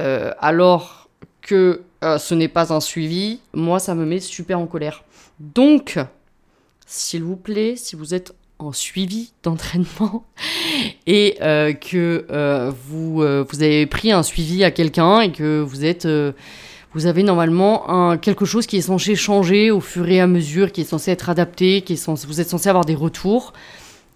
euh, 0.00 0.32
alors 0.40 1.08
que 1.42 1.82
euh, 2.02 2.18
ce 2.18 2.34
n'est 2.34 2.48
pas 2.48 2.72
un 2.72 2.80
suivi, 2.80 3.38
moi 3.52 3.78
ça 3.78 3.94
me 3.94 4.04
met 4.04 4.18
super 4.18 4.58
en 4.58 4.66
colère. 4.66 5.04
Donc, 5.38 5.98
s'il 6.86 7.22
vous 7.22 7.36
plaît, 7.36 7.74
si 7.76 7.94
vous 7.94 8.12
êtes 8.12 8.34
en 8.58 8.72
suivi 8.72 9.32
d'entraînement 9.44 10.24
et 11.06 11.36
euh, 11.40 11.72
que 11.72 12.26
vous, 12.88 13.18
vous 13.18 13.62
avez 13.62 13.86
pris 13.86 14.10
un 14.10 14.24
suivi 14.24 14.64
à 14.64 14.72
quelqu'un 14.72 15.20
et 15.20 15.30
que 15.30 15.60
vous 15.60 15.84
êtes 15.84 16.08
vous 16.94 17.06
avez 17.06 17.22
normalement 17.22 17.90
un, 17.90 18.16
quelque 18.16 18.44
chose 18.44 18.66
qui 18.66 18.76
est 18.76 18.82
censé 18.82 19.14
changer 19.14 19.70
au 19.70 19.80
fur 19.80 20.08
et 20.08 20.20
à 20.20 20.28
mesure, 20.28 20.72
qui 20.72 20.80
est 20.80 20.84
censé 20.84 21.10
être 21.12 21.28
adapté, 21.28 21.82
qui 21.82 21.94
est 21.94 21.96
censé, 21.96 22.26
vous 22.26 22.40
êtes 22.40 22.48
censé 22.48 22.68
avoir 22.68 22.84
des 22.84 22.94
retours. 22.94 23.52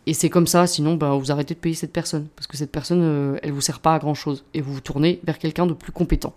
Et 0.09 0.15
c'est 0.15 0.31
comme 0.31 0.47
ça, 0.47 0.67
sinon 0.67 0.95
bah, 0.95 1.11
vous 1.11 1.31
arrêtez 1.31 1.53
de 1.53 1.59
payer 1.59 1.75
cette 1.75 1.93
personne. 1.93 2.29
Parce 2.35 2.47
que 2.47 2.57
cette 2.57 2.73
personne, 2.73 3.03
euh, 3.03 3.37
elle 3.43 3.53
vous 3.53 3.61
sert 3.61 3.79
pas 3.79 3.95
à 3.95 3.99
grand 3.99 4.15
chose. 4.15 4.43
Et 4.55 4.63
vous 4.63 4.73
vous 4.73 4.81
tournez 4.81 5.21
vers 5.23 5.39
quelqu'un 5.39 5.67
de 5.67 5.75
plus 5.75 5.93
compétent. 5.93 6.33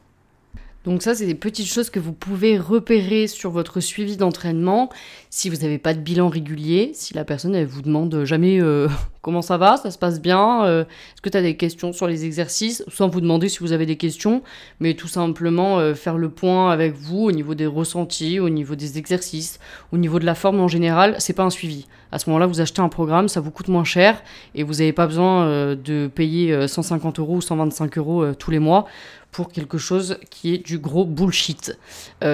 Donc 0.84 1.02
ça, 1.02 1.16
c'est 1.16 1.26
des 1.26 1.36
petites 1.36 1.68
choses 1.68 1.90
que 1.90 2.00
vous 2.00 2.12
pouvez 2.12 2.58
repérer 2.58 3.28
sur 3.28 3.50
votre 3.50 3.80
suivi 3.80 4.18
d'entraînement. 4.18 4.90
Si 5.30 5.48
vous 5.48 5.56
n'avez 5.58 5.78
pas 5.78 5.94
de 5.94 6.02
bilan 6.02 6.28
régulier, 6.28 6.92
si 6.94 7.14
la 7.14 7.24
personne, 7.24 7.56
elle 7.56 7.66
vous 7.66 7.82
demande 7.82 8.26
jamais 8.26 8.62
euh, 8.62 8.90
comment 9.22 9.42
ça 9.42 9.58
va, 9.58 9.78
ça 9.78 9.90
se 9.90 9.98
passe 9.98 10.20
bien, 10.20 10.66
euh, 10.66 10.82
est-ce 10.82 11.22
que 11.22 11.30
tu 11.30 11.38
as 11.38 11.42
des 11.42 11.56
questions 11.56 11.94
sur 11.94 12.08
les 12.08 12.26
exercices, 12.26 12.84
sans 12.90 13.08
vous 13.08 13.22
demander 13.22 13.48
si 13.48 13.60
vous 13.60 13.72
avez 13.72 13.86
des 13.86 13.96
questions, 13.96 14.44
mais 14.82 14.96
tout 14.96 15.08
simplement 15.08 15.96
faire 15.96 16.18
le 16.18 16.30
point 16.30 16.72
avec 16.72 16.94
vous 16.94 17.20
au 17.20 17.32
niveau 17.32 17.56
des 17.56 17.68
ressentis, 17.68 18.42
au 18.42 18.50
niveau 18.50 18.76
des 18.76 18.98
exercices, 18.98 19.62
au 19.94 19.98
niveau 19.98 20.20
de 20.20 20.26
la 20.26 20.36
forme 20.36 20.60
en 20.60 20.68
général, 20.68 21.16
c'est 21.20 21.32
pas 21.32 21.44
un 21.44 21.50
suivi 21.50 21.88
à 22.12 22.20
ce 22.20 22.30
moment-là, 22.30 22.46
vous 22.46 22.62
achetez 22.62 22.82
un 22.82 22.90
programme, 22.90 23.30
ça 23.30 23.40
vous 23.40 23.52
coûte 23.52 23.70
moins 23.70 23.84
cher 23.84 24.22
et 24.54 24.64
vous 24.64 24.74
n'avez 24.74 24.94
pas 24.94 25.08
besoin 25.08 25.46
euh, 25.46 25.76
de 25.76 26.08
payer 26.14 26.68
150 26.68 27.18
euh, 27.18 27.22
euros 27.22 27.36
ou 27.38 27.42
125 27.42 27.98
euros 27.98 28.24
euh, 28.24 28.34
tous 28.34 28.52
les 28.52 28.60
mois 28.60 28.86
pour 29.32 29.50
quelque 29.50 29.78
chose 29.78 30.18
qui 30.30 30.54
est 30.54 30.58
du 30.58 30.78
gros 30.78 31.06
bullshit. 31.06 31.80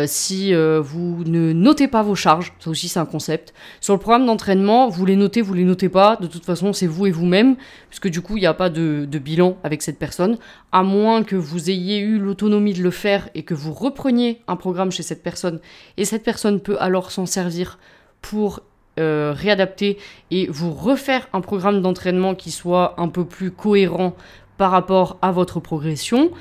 si 0.08 0.52
vous 0.52 1.24
ne 1.26 1.54
notez 1.54 1.88
pas 1.88 2.02
vos 2.02 2.16
charges, 2.16 2.54
ça 2.58 2.72
aussi 2.72 2.90
c'est 2.90 3.00
un 3.00 3.06
concept. 3.06 3.54
Sur 3.82 3.94
le 3.94 4.00
programme 4.00 4.26
d'entraînement, 4.26 4.90
vous 4.90 5.06
les 5.06 5.16
notez, 5.16 5.44
vous 5.44 5.54
les 5.54 5.64
notez 5.64 5.90
pas. 5.90 6.16
De 6.16 6.26
toute 6.26 6.44
façon, 6.44 6.74
c'est 6.74 6.88
vous 6.88 7.06
et 7.06 7.12
vous-même, 7.12 7.56
puisque 7.90 8.08
du 8.08 8.22
coup, 8.22 8.38
il 8.38 8.40
n'y 8.40 8.48
a 8.48 8.56
pas 8.56 8.72
de, 8.72 9.06
de, 9.08 9.20
bilan 9.20 9.58
avec 9.64 9.84
cette 9.84 10.00
personne, 10.00 10.40
à 10.72 10.82
moins 10.82 11.22
que 11.22 11.36
vous 11.36 11.70
ayez 11.70 12.00
eu 12.00 12.18
l'autonomie 12.18 12.74
de 12.74 12.82
le 12.82 12.90
faire 12.90 13.30
et 13.36 13.44
que 13.44 13.54
vous 13.54 13.74
repreniez 13.74 14.42
un 14.48 14.56
programme 14.56 14.92
chez 14.92 15.04
cette 15.04 15.22
personne. 15.22 15.60
Et 15.98 16.06
cette 16.06 16.24
personne 16.24 16.62
peut 16.62 16.78
alors 16.80 17.12
s'en 17.12 17.28
servir 17.28 17.78
pour 18.24 18.64
euh, 19.00 19.32
réadapter 19.36 20.00
et 20.32 20.48
vous 20.48 20.72
refaire 20.72 21.28
un 21.32 21.42
programme 21.42 21.82
d'entraînement 21.82 22.34
qui 22.34 22.50
soit 22.50 22.96
un 22.98 23.10
peu 23.10 23.26
plus 23.26 23.52
cohérent 23.52 24.16
par 24.58 24.72
rapport 24.72 25.18
à 25.22 25.32
votre 25.32 25.60
progression. 25.60 26.32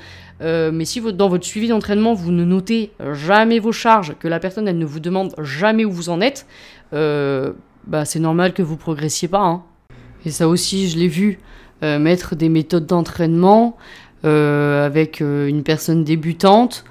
Euh, 0.41 0.71
mais 0.73 0.83
si 0.83 0.99
dans 1.13 1.29
votre 1.29 1.45
suivi 1.45 1.67
d'entraînement, 1.67 2.15
vous 2.15 2.31
ne 2.31 2.43
notez 2.43 2.93
jamais 3.13 3.59
vos 3.59 3.71
charges, 3.71 4.15
que 4.19 4.27
la 4.27 4.39
personne 4.39 4.65
ne 4.65 4.85
vous 4.85 4.99
demande 4.99 5.35
jamais 5.39 5.85
où 5.85 5.91
vous 5.91 6.09
en 6.09 6.19
êtes, 6.19 6.47
euh, 6.93 7.53
bah, 7.85 8.05
c'est 8.05 8.19
normal 8.19 8.53
que 8.53 8.63
vous 8.63 8.75
progressiez 8.75 9.27
pas. 9.27 9.43
Hein. 9.43 9.61
Et 10.25 10.31
ça 10.31 10.47
aussi, 10.47 10.89
je 10.89 10.97
l'ai 10.97 11.07
vu, 11.07 11.37
mettre 11.83 12.35
des 12.35 12.49
méthodes 12.49 12.87
d'entraînement 12.87 13.77
avec 14.23 15.19
une 15.19 15.61
personne 15.61 16.03
débutante. 16.03 16.85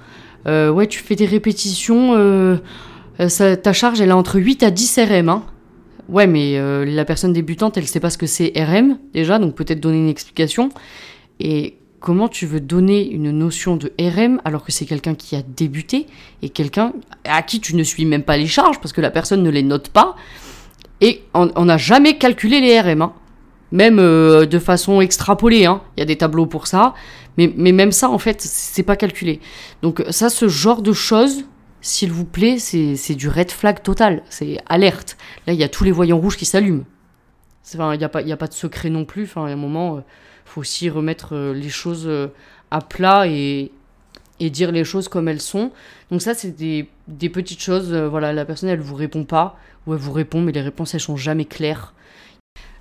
ouais, 0.45 0.87
tu 0.87 0.99
fais 0.99 1.15
des 1.15 1.25
répétitions, 1.25 2.57
ta 3.17 3.73
charge 3.73 3.99
elle 3.99 4.09
est 4.09 4.13
entre 4.13 4.39
8 4.39 4.63
à 4.63 4.71
10 4.71 4.99
RM. 5.09 5.27
Hein. 5.27 5.43
Ouais, 6.09 6.27
mais 6.27 6.57
euh, 6.57 6.85
la 6.85 7.05
personne 7.05 7.33
débutante, 7.33 7.77
elle 7.77 7.87
sait 7.87 7.99
pas 7.99 8.09
ce 8.09 8.17
que 8.17 8.27
c'est 8.27 8.53
RM 8.55 8.97
déjà, 9.13 9.39
donc 9.39 9.55
peut-être 9.55 9.79
donner 9.79 9.97
une 9.97 10.09
explication. 10.09 10.69
Et 11.39 11.77
comment 11.99 12.29
tu 12.29 12.45
veux 12.45 12.61
donner 12.61 13.09
une 13.09 13.31
notion 13.31 13.75
de 13.75 13.91
RM 13.99 14.41
alors 14.45 14.63
que 14.63 14.71
c'est 14.71 14.85
quelqu'un 14.85 15.15
qui 15.15 15.35
a 15.35 15.41
débuté 15.41 16.07
et 16.41 16.49
quelqu'un 16.49 16.93
à 17.25 17.41
qui 17.41 17.59
tu 17.59 17.75
ne 17.75 17.83
suis 17.83 18.05
même 18.05 18.23
pas 18.23 18.37
les 18.37 18.47
charges 18.47 18.79
parce 18.79 18.93
que 18.93 19.01
la 19.01 19.11
personne 19.11 19.43
ne 19.43 19.49
les 19.49 19.63
note 19.63 19.89
pas 19.89 20.15
et 21.01 21.23
on 21.33 21.65
n'a 21.65 21.77
jamais 21.77 22.17
calculé 22.17 22.59
les 22.59 22.79
RM, 22.79 23.01
hein. 23.01 23.13
même 23.71 23.99
euh, 23.99 24.45
de 24.45 24.57
façon 24.57 25.01
extrapolée. 25.01 25.65
Hein. 25.65 25.81
Il 25.95 25.99
y 25.99 26.03
a 26.03 26.05
des 26.05 26.15
tableaux 26.15 26.47
pour 26.47 26.65
ça, 26.65 26.95
mais, 27.37 27.53
mais 27.55 27.71
même 27.71 27.91
ça 27.91 28.09
en 28.09 28.17
fait 28.17 28.41
c'est 28.41 28.83
pas 28.83 28.95
calculé. 28.95 29.39
Donc 29.83 30.03
ça, 30.09 30.29
ce 30.29 30.47
genre 30.47 30.81
de 30.81 30.93
choses 30.93 31.43
s'il 31.87 32.11
vous 32.11 32.25
plaît, 32.25 32.59
c'est 32.59 33.15
du 33.15 33.29
red 33.29 33.49
flag 33.49 33.81
total, 33.81 34.21
c'est 34.29 34.57
alerte. 34.67 35.17
Là, 35.47 35.53
il 35.53 35.59
y 35.59 35.63
a 35.63 35.69
tous 35.69 35.83
les 35.83 35.91
voyants 35.91 36.19
rouges 36.19 36.37
qui 36.37 36.45
s'allument. 36.45 36.83
Il 37.73 37.79
n'y 37.79 38.03
a, 38.03 38.09
pas, 38.09 38.19
a 38.19 38.37
pas 38.37 38.47
de 38.47 38.53
secret 38.53 38.89
non 38.89 39.05
plus. 39.05 39.23
Enfin, 39.23 39.45
à 39.45 39.49
un 39.49 39.55
moment, 39.55 39.95
il 39.95 39.99
euh, 39.99 40.03
faut 40.45 40.61
aussi 40.61 40.89
remettre 40.89 41.33
euh, 41.33 41.53
les 41.53 41.69
choses 41.69 42.05
euh, 42.05 42.27
à 42.71 42.81
plat 42.81 43.27
et, 43.27 43.71
et, 44.39 44.49
dire 44.49 44.71
les 44.71 44.83
choses 44.83 45.07
comme 45.07 45.27
elles 45.27 45.41
sont. 45.41 45.71
Donc 46.11 46.21
ça, 46.21 46.33
c'est 46.33 46.51
des, 46.51 46.89
des, 47.07 47.29
petites 47.29 47.61
choses. 47.61 47.93
voilà, 47.93 48.33
la 48.33 48.45
personne, 48.45 48.69
elle 48.69 48.81
vous 48.81 48.95
répond 48.95 49.23
pas, 49.23 49.57
ou 49.85 49.93
elle 49.93 49.99
vous 49.99 50.11
répond, 50.13 50.41
mais 50.41 50.51
les 50.51 50.61
réponses, 50.61 50.93
elles 50.93 51.01
sont 51.01 51.17
jamais 51.17 51.45
claires. 51.45 51.93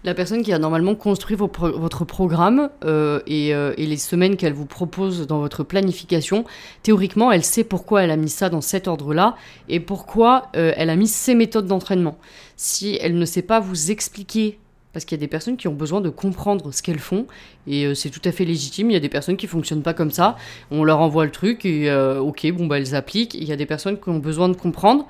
La 0.07 0.14
personne 0.14 0.45
qui 0.45 0.53
a 0.53 0.61
normalement 0.61 0.95
construit 0.95 1.35
votre 1.35 2.05
programme 2.05 2.71
euh, 2.85 3.19
et, 3.27 3.53
euh, 3.53 3.75
et, 3.77 3.87
les 3.87 3.97
semaines 3.97 4.37
qu'elle 4.37 4.53
vous 4.53 4.64
propose 4.64 5.27
dans 5.27 5.40
votre 5.40 5.64
planification, 5.64 6.45
théoriquement, 6.85 7.33
elle 7.33 7.42
sait 7.42 7.64
pourquoi 7.64 8.05
elle 8.05 8.12
a 8.12 8.16
mis 8.16 8.29
ça 8.29 8.49
dans 8.49 8.61
cet 8.61 8.87
ordre-là 8.87 9.35
et 9.69 9.81
pourquoi 9.81 10.47
euh, 10.55 10.73
elle 10.77 10.90
a 10.90 10.97
mis 10.97 11.09
ces 11.09 11.35
méthodes 11.35 11.66
d'entraînement. 11.66 12.19
Si 12.55 12.97
elle 13.03 13.19
ne 13.19 13.25
sait 13.25 13.42
pas 13.42 13.59
vous 13.59 13.90
expliquer 13.90 14.61
parce 14.92 15.05
qu'il 15.05 15.19
y 15.19 15.21
a 15.21 15.25
des 15.25 15.29
personnes 15.29 15.57
qui 15.57 15.66
ont 15.66 15.75
besoin 15.75 16.01
de 16.01 16.09
comprendre 16.09 16.73
ce 16.73 16.85
qu'elles 16.85 17.01
font 17.01 17.27
et 17.66 17.92
c'est 17.97 18.09
tout 18.09 18.23
à 18.25 18.31
fait 18.31 18.45
légitime. 18.45 18.90
Il 18.90 18.95
y 18.95 18.97
a 18.97 19.01
des 19.01 19.09
personnes 19.09 19.37
qui 19.37 19.49
fonctionnent 19.49 19.83
pas 19.83 19.92
comme 19.92 20.12
ça. 20.12 20.37
On 20.71 20.85
leur 20.85 21.01
envoie 21.01 21.25
le 21.25 21.33
truc 21.33 21.66
et 21.66 21.92
ok, 21.92 22.51
bon 22.53 22.66
bah 22.66 22.79
elles 22.79 22.95
appliquent. 22.95 23.35
Il 23.35 23.45
y 23.45 23.53
a 23.53 23.57
des 23.57 23.66
personnes 23.66 24.01
qui 24.01 24.09
ont 24.09 24.21
besoin 24.21 24.49
de 24.49 24.57
comprendre. 24.57 25.07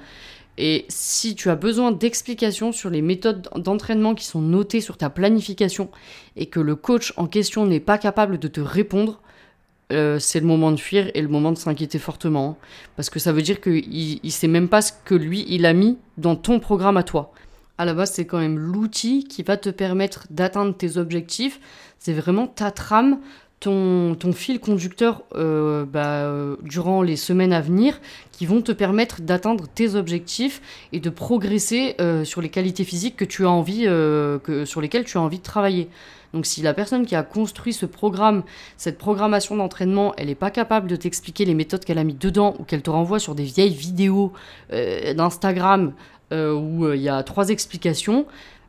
Et 0.58 0.86
si 0.88 1.34
tu 1.34 1.50
as 1.50 1.56
besoin 1.56 1.92
d'explications 1.92 2.72
sur 2.72 2.88
les 2.88 3.02
méthodes 3.02 3.48
d'entraînement 3.56 4.14
qui 4.14 4.24
sont 4.24 4.40
notées 4.40 4.80
sur 4.80 4.96
ta 4.96 5.10
planification 5.10 5.90
et 6.36 6.46
que 6.46 6.60
le 6.60 6.76
coach 6.76 7.12
en 7.16 7.26
question 7.26 7.66
n'est 7.66 7.80
pas 7.80 7.98
capable 7.98 8.38
de 8.38 8.48
te 8.48 8.60
répondre, 8.60 9.20
euh, 9.92 10.18
c'est 10.18 10.40
le 10.40 10.46
moment 10.46 10.72
de 10.72 10.78
fuir 10.78 11.10
et 11.14 11.22
le 11.22 11.28
moment 11.28 11.52
de 11.52 11.58
s'inquiéter 11.58 11.98
fortement. 11.98 12.58
Parce 12.96 13.10
que 13.10 13.18
ça 13.18 13.32
veut 13.32 13.42
dire 13.42 13.60
qu'il 13.60 14.20
ne 14.22 14.30
sait 14.30 14.48
même 14.48 14.68
pas 14.68 14.82
ce 14.82 14.92
que 15.04 15.14
lui, 15.14 15.44
il 15.48 15.66
a 15.66 15.72
mis 15.72 15.98
dans 16.16 16.36
ton 16.36 16.58
programme 16.58 16.96
à 16.96 17.02
toi. 17.02 17.32
À 17.78 17.84
la 17.84 17.92
base, 17.92 18.12
c'est 18.12 18.26
quand 18.26 18.38
même 18.38 18.58
l'outil 18.58 19.24
qui 19.24 19.42
va 19.42 19.58
te 19.58 19.68
permettre 19.68 20.26
d'atteindre 20.30 20.74
tes 20.74 20.96
objectifs. 20.96 21.60
C'est 21.98 22.14
vraiment 22.14 22.46
ta 22.46 22.70
trame, 22.70 23.20
ton, 23.66 24.32
fil 24.32 24.60
conducteur 24.60 25.22
euh, 25.34 25.84
bah, 25.84 26.22
euh, 26.22 26.56
durant 26.62 27.02
les 27.02 27.16
semaines 27.16 27.52
à 27.52 27.60
venir 27.60 28.00
qui 28.30 28.46
vont 28.46 28.62
te 28.62 28.70
permettre 28.70 29.22
d'atteindre 29.22 29.66
tes 29.66 29.96
objectifs 29.96 30.62
et 30.92 31.00
de 31.00 31.10
progresser 31.10 31.96
euh, 32.00 32.24
sur 32.24 32.40
les 32.40 32.48
qualités 32.48 32.84
physiques 32.84 33.16
que 33.16 33.24
tu 33.24 33.44
as 33.44 33.50
envie, 33.50 33.84
que, 33.84 34.64
sur 34.64 34.80
lesquelles 34.80 35.04
tu 35.04 35.18
as 35.18 35.20
envie 35.20 35.38
de 35.38 35.42
travailler. 35.42 35.88
Donc 36.32 36.46
si 36.46 36.62
la 36.62 36.74
personne 36.74 37.06
qui 37.06 37.16
a 37.16 37.22
construit 37.22 37.72
ce 37.72 37.86
programme, 37.86 38.44
cette 38.76 38.98
programmation 38.98 39.56
d'entraînement, 39.56 40.14
elle 40.16 40.26
n'est 40.26 40.34
pas 40.34 40.50
capable 40.50 40.86
de 40.86 40.96
t'expliquer 40.96 41.44
les 41.44 41.54
méthodes 41.54 41.84
qu'elle 41.84 41.98
a 41.98 42.04
mis 42.04 42.14
dedans 42.14 42.54
ou 42.58 42.64
qu'elle 42.64 42.82
te 42.82 42.90
renvoie 42.90 43.18
sur 43.18 43.34
des 43.34 43.44
vieilles 43.44 43.74
vidéos 43.74 44.32
d'Instagram 44.70 45.92
où 46.32 46.92
il 46.92 47.00
y 47.00 47.08
a 47.08 47.22
trois 47.22 47.48
explications, 47.48 48.26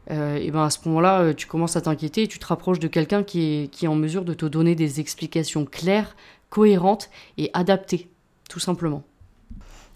euh, 0.10 0.38
et 0.38 0.52
ben 0.52 0.64
à 0.64 0.70
ce 0.70 0.80
moment-là, 0.86 1.22
euh, 1.22 1.34
tu 1.34 1.48
commences 1.48 1.76
à 1.76 1.82
t'inquiéter 1.82 2.24
et 2.24 2.28
tu 2.28 2.40
te 2.40 2.46
rapproches 2.46 2.80
de 2.80 2.88
quelqu'un 2.88 3.24
qui 3.24 3.42
est, 3.42 3.68
qui 3.72 3.86
est 3.86 3.88
en 3.88 3.96
mesure 3.96 4.24
de 4.24 4.34
te 4.34 4.46
donner 4.46 4.76
des 4.76 5.00
explications 5.00 5.66
claires, 5.66 6.16
cohérentes 6.50 7.10
et 7.38 7.50
adaptées, 7.54 8.08
tout 8.50 8.60
simplement. 8.60 9.04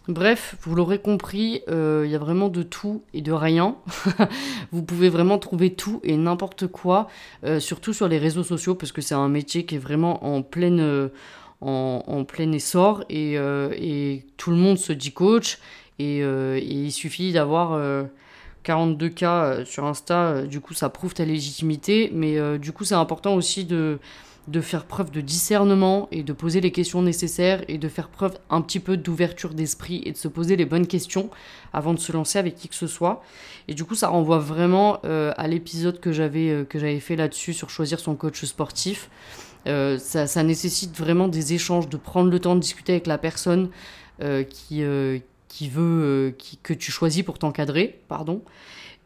Bref, 0.08 0.56
vous 0.62 0.76
l'aurez 0.76 1.00
compris, 1.00 1.62
euh, 1.70 2.04
il 2.06 2.12
y 2.12 2.16
a 2.16 2.20
vraiment 2.20 2.50
de 2.50 2.64
tout 2.64 3.04
et 3.14 3.22
de 3.22 3.32
rien. 3.32 3.78
vous 4.72 4.84
pouvez 4.84 5.10
vraiment 5.10 5.38
trouver 5.38 5.74
tout 5.74 6.02
et 6.04 6.18
n'importe 6.18 6.68
quoi, 6.68 7.08
surtout 7.60 7.94
sur 7.94 8.08
les 8.08 8.18
réseaux 8.18 8.44
sociaux, 8.44 8.76
parce 8.76 8.92
que 8.92 9.02
c'est 9.02 9.14
un 9.14 9.30
métier 9.30 9.66
qui 9.66 9.76
est 9.76 9.80
vraiment 9.80 10.26
en 10.26 10.42
pleine, 10.42 11.12
en, 11.62 12.26
plein 12.26 12.52
essor 12.52 13.06
et, 13.10 13.34
et, 13.36 14.26
tout 14.38 14.50
le 14.50 14.58
monde 14.58 14.80
se 14.80 14.92
dit 14.92 15.14
coach. 15.14 15.60
Et 16.00 16.22
il 16.24 16.92
suffit 16.92 17.32
d'avoir 17.32 17.80
42 18.64 19.10
cas 19.10 19.44
euh, 19.44 19.66
sur 19.66 19.86
Insta, 19.86 20.28
euh, 20.28 20.46
du 20.46 20.60
coup 20.60 20.74
ça 20.74 20.90
prouve 20.90 21.14
ta 21.14 21.26
légitimité, 21.26 22.12
mais 22.14 22.38
euh, 22.38 22.58
du 22.58 22.72
coup 22.72 22.84
c'est 22.84 22.96
important 22.96 23.34
aussi 23.36 23.66
de, 23.66 24.00
de 24.48 24.62
faire 24.62 24.86
preuve 24.86 25.12
de 25.12 25.22
discernement 25.22 26.08
et 26.12 26.24
de 26.24 26.34
poser 26.34 26.62
les 26.62 26.72
questions 26.72 27.02
nécessaires 27.02 27.64
et 27.68 27.78
de 27.78 27.88
faire 27.88 28.10
preuve 28.10 28.38
un 28.50 28.62
petit 28.62 28.80
peu 28.80 28.98
d'ouverture 28.98 29.54
d'esprit 29.54 30.02
et 30.06 30.12
de 30.12 30.18
se 30.18 30.28
poser 30.28 30.56
les 30.56 30.66
bonnes 30.66 30.88
questions 30.88 31.30
avant 31.74 31.94
de 31.94 32.00
se 32.00 32.12
lancer 32.12 32.38
avec 32.38 32.56
qui 32.56 32.68
que 32.68 32.76
ce 32.76 32.88
soit. 32.88 33.24
Et 33.68 33.74
du 33.74 33.84
coup 33.84 33.96
ça 33.96 34.10
renvoie 34.10 34.40
vraiment 34.40 35.00
à 35.04 35.48
l'épisode 35.48 36.00
que 36.00 36.12
j'avais 36.12 37.00
fait 37.00 37.16
là-dessus 37.16 37.54
sur 37.54 37.70
choisir 37.70 38.00
son 38.00 38.16
coach 38.16 38.44
sportif. 38.46 39.10
ça, 39.66 40.44
nécessite 40.44 40.98
vraiment 40.98 41.28
des 41.28 41.54
échanges, 41.54 41.88
de 41.88 41.98
prendre 41.98 42.32
le 42.32 42.40
temps 42.40 42.56
de 42.56 42.60
discuter 42.60 42.94
avec 42.94 43.08
la 43.08 43.20
personne 43.20 43.70
qui, 44.50 44.84
qui 45.52 45.68
veut 45.68 45.82
euh, 46.04 46.32
que 46.64 46.74
tu 46.74 46.92
choisis 46.92 47.24
pour 47.24 47.38
t'encadrer, 47.38 48.00
pardon. 48.08 48.42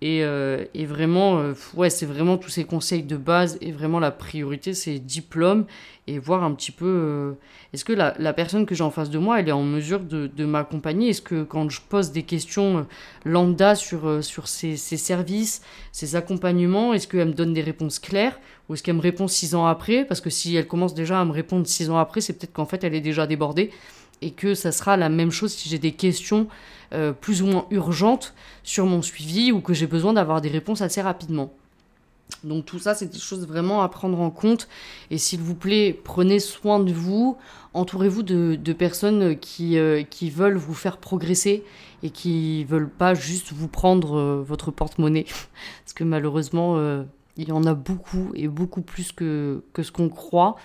Et, 0.02 0.24
euh, 0.24 0.66
et 0.74 0.86
vraiment, 0.86 1.40
euh, 1.40 1.54
ouais, 1.74 1.90
c'est 1.90 2.06
vraiment 2.06 2.38
tous 2.38 2.50
ces 2.50 2.66
conseils 2.66 3.02
de 3.02 3.18
base 3.18 3.58
et 3.62 3.72
vraiment 3.72 4.00
la 4.00 4.12
priorité, 4.12 4.74
c'est 4.74 5.00
diplôme 5.00 5.66
et 6.06 6.20
voir 6.20 6.44
un 6.44 6.54
petit 6.54 6.72
peu, 6.72 7.36
est-ce 7.74 7.84
que 7.84 7.94
la, 7.94 8.14
la, 8.20 8.32
personne 8.34 8.68
que 8.68 8.76
j'ai 8.76 8.84
en 8.84 8.92
face 8.92 9.10
de 9.10 9.18
moi, 9.18 9.40
elle 9.40 9.50
est 9.50 9.54
en 9.54 9.64
mesure 9.64 10.02
de, 10.02 10.28
de 10.28 10.46
m'accompagner? 10.46 11.10
Est-ce 11.10 11.22
que 11.24 11.44
quand 11.44 11.68
je 11.70 11.82
pose 11.82 12.12
des 12.12 12.22
questions 12.22 12.86
lambda 13.24 13.74
sur, 13.74 14.24
sur 14.24 14.48
ses, 14.48 14.78
ses 14.78 14.98
services, 14.98 15.64
ses 15.92 16.16
accompagnements, 16.16 16.94
est-ce 16.94 17.08
qu'elle 17.08 17.30
me 17.30 17.34
donne 17.34 17.54
des 17.54 17.64
réponses 17.64 17.98
claires 17.98 18.40
ou 18.70 18.76
est-ce 18.76 18.84
qu'elle 18.84 18.98
me 18.98 19.02
répond 19.02 19.28
six 19.28 19.56
ans 19.56 19.66
après? 19.66 20.06
Parce 20.06 20.22
que 20.22 20.30
si 20.30 20.56
elle 20.56 20.68
commence 20.68 20.94
déjà 20.94 21.20
à 21.20 21.26
me 21.26 21.32
répondre 21.32 21.66
six 21.66 21.90
ans 21.90 21.98
après, 21.98 22.22
c'est 22.22 22.34
peut-être 22.34 22.54
qu'en 22.54 22.66
fait, 22.66 22.84
elle 22.84 22.94
est 22.94 23.02
déjà 23.02 23.26
débordée 23.26 23.72
et 24.22 24.32
que 24.32 24.54
ça 24.54 24.72
sera 24.72 24.98
la 24.98 25.10
même 25.10 25.32
chose 25.32 25.54
si 25.54 25.70
j'ai 25.70 25.80
des 25.80 25.92
questions 25.92 26.48
euh, 26.94 27.12
plus 27.12 27.42
ou 27.42 27.48
moins 27.48 27.66
urgentes 27.72 28.34
sur 28.64 28.86
mon 28.86 29.02
suivi 29.02 29.52
ou 29.52 29.62
que 29.62 29.74
j'ai 29.74 29.88
besoin 29.88 30.14
d'avoir 30.14 30.42
des 30.42 30.50
réponses 30.50 30.82
assez 30.82 31.02
rapidement. 31.02 31.52
Donc 32.44 32.66
tout 32.66 32.80
ça, 32.80 32.96
c'est 32.96 33.12
des 33.12 33.20
choses 33.20 33.46
vraiment 33.48 33.82
à 33.82 33.90
prendre 33.90 34.20
en 34.20 34.32
compte. 34.32 34.68
Et 35.12 35.18
s'il 35.18 35.42
vous 35.42 35.56
plaît, 35.56 36.00
prenez 36.04 36.40
soin 36.40 36.80
de 36.80 36.92
vous, 36.92 37.38
entourez-vous 37.74 38.24
de, 38.24 38.74
personnes 38.74 39.38
qui, 39.38 39.78
euh, 39.78 40.04
qui 40.04 40.30
veulent 40.30 40.58
vous 40.58 40.74
faire 40.74 40.98
progresser 40.98 41.64
et 42.02 42.10
qui 42.10 42.64
veulent 42.66 42.90
pas 42.90 43.14
juste 43.14 43.52
vous 43.52 43.68
prendre 43.68 44.18
euh, 44.18 44.44
votre 44.46 44.72
porte-monnaie. 44.72 45.26
Parce 45.84 45.94
que 45.94 46.04
malheureusement, 46.04 46.80
il 47.38 47.50
y 47.50 47.52
en 47.52 47.64
a 47.66 47.74
beaucoup 47.74 48.32
et 48.34 48.48
beaucoup 48.48 48.82
plus 48.82 49.12
que, 49.12 49.64
que 49.74 49.84
ce 49.84 49.92
qu'on 49.92 50.10
croit 50.10 50.56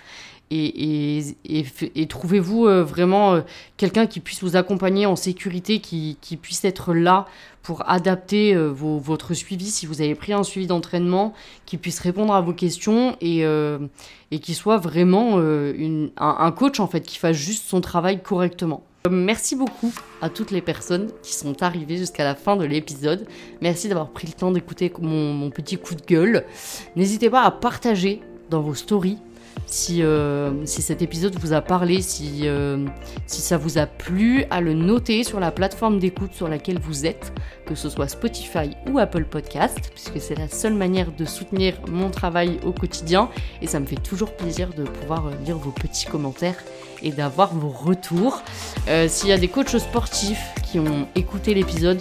et, 0.51 2.07
trouvez-vous 2.07 2.67
euh, 2.67 2.83
vraiment 2.83 3.33
euh, 3.33 3.41
quelqu'un 3.77 4.05
qui 4.05 4.19
puisse 4.19 4.43
vous 4.43 4.55
accompagner 4.55 5.05
en 5.05 5.15
sécurité, 5.15 5.79
qui, 5.79 6.17
puisse 6.41 6.65
être 6.65 6.93
là 6.93 7.25
pour 7.63 7.89
adapter 7.89 8.53
euh, 8.53 8.67
votre 8.67 9.33
suivi 9.33 9.65
si 9.67 9.85
vous 9.85 10.01
avez 10.01 10.15
pris 10.15 10.33
un 10.33 10.43
suivi 10.43 10.67
d'entraînement, 10.67 11.33
qui 11.65 11.77
puisse 11.77 11.99
répondre 11.99 12.33
à 12.33 12.41
vos 12.41 12.53
questions 12.53 13.15
et, 13.21 13.45
qui 14.41 14.53
soit 14.53 14.77
vraiment 14.77 15.39
un, 16.17 16.51
coach 16.51 16.79
en 16.79 16.87
fait, 16.87 17.01
qui 17.01 17.17
fasse 17.17 17.37
juste 17.37 17.67
son 17.67 17.81
travail 17.81 18.21
correctement. 18.21 18.83
Merci 19.09 19.55
beaucoup 19.55 19.91
à 20.21 20.29
toutes 20.29 20.51
les 20.51 20.61
personnes 20.61 21.09
qui 21.23 21.33
sont 21.33 21.63
arrivées 21.63 21.97
jusqu'à 21.97 22.23
la 22.23 22.35
fin 22.35 22.55
de 22.55 22.65
l'épisode. 22.65 23.25
Merci 23.59 23.87
d'avoir 23.87 24.09
pris 24.09 24.27
le 24.27 24.33
temps 24.33 24.51
d'écouter 24.51 24.93
mon 25.01 25.49
petit 25.49 25.77
coup 25.77 25.95
de 25.95 26.05
gueule. 26.05 26.45
N'hésitez 26.95 27.29
pas 27.29 27.41
à 27.41 27.49
partager 27.49 28.21
dans 28.51 28.61
vos 28.61 28.75
stories 28.75 29.17
si, 29.71 30.03
euh, 30.03 30.65
si 30.65 30.81
cet 30.81 31.01
épisode 31.01 31.37
vous 31.39 31.53
a 31.53 31.61
parlé, 31.61 32.01
si, 32.01 32.41
euh, 32.43 32.85
si 33.25 33.41
ça 33.41 33.57
vous 33.57 33.77
a 33.77 33.85
plu, 33.85 34.43
à 34.49 34.59
le 34.59 34.73
noter 34.73 35.23
sur 35.23 35.39
la 35.39 35.49
plateforme 35.49 35.97
d'écoute 35.97 36.33
sur 36.33 36.49
laquelle 36.49 36.77
vous 36.77 37.05
êtes, 37.05 37.31
que 37.65 37.73
ce 37.73 37.89
soit 37.89 38.09
Spotify 38.09 38.71
ou 38.89 38.99
Apple 38.99 39.23
Podcast, 39.23 39.91
puisque 39.93 40.19
c'est 40.19 40.37
la 40.37 40.49
seule 40.49 40.73
manière 40.73 41.13
de 41.13 41.23
soutenir 41.23 41.75
mon 41.89 42.09
travail 42.09 42.59
au 42.65 42.73
quotidien. 42.73 43.29
Et 43.61 43.67
ça 43.67 43.79
me 43.79 43.85
fait 43.85 43.95
toujours 43.95 44.35
plaisir 44.35 44.69
de 44.75 44.83
pouvoir 44.83 45.27
euh, 45.27 45.31
lire 45.45 45.57
vos 45.57 45.71
petits 45.71 46.05
commentaires 46.05 46.61
et 47.01 47.11
d'avoir 47.11 47.55
vos 47.55 47.69
retours. 47.69 48.43
S'il 49.07 49.29
y 49.29 49.31
a 49.31 49.37
des 49.37 49.47
coachs 49.47 49.79
sportifs 49.79 50.43
qui 50.69 50.79
ont 50.79 51.07
écouté 51.15 51.55
l'épisode, 51.55 51.99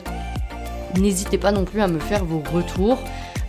n'hésitez 0.98 1.38
pas 1.38 1.52
non 1.52 1.64
plus 1.64 1.80
à 1.80 1.88
me 1.88 1.98
faire 1.98 2.24
vos 2.24 2.42
retours. 2.52 2.98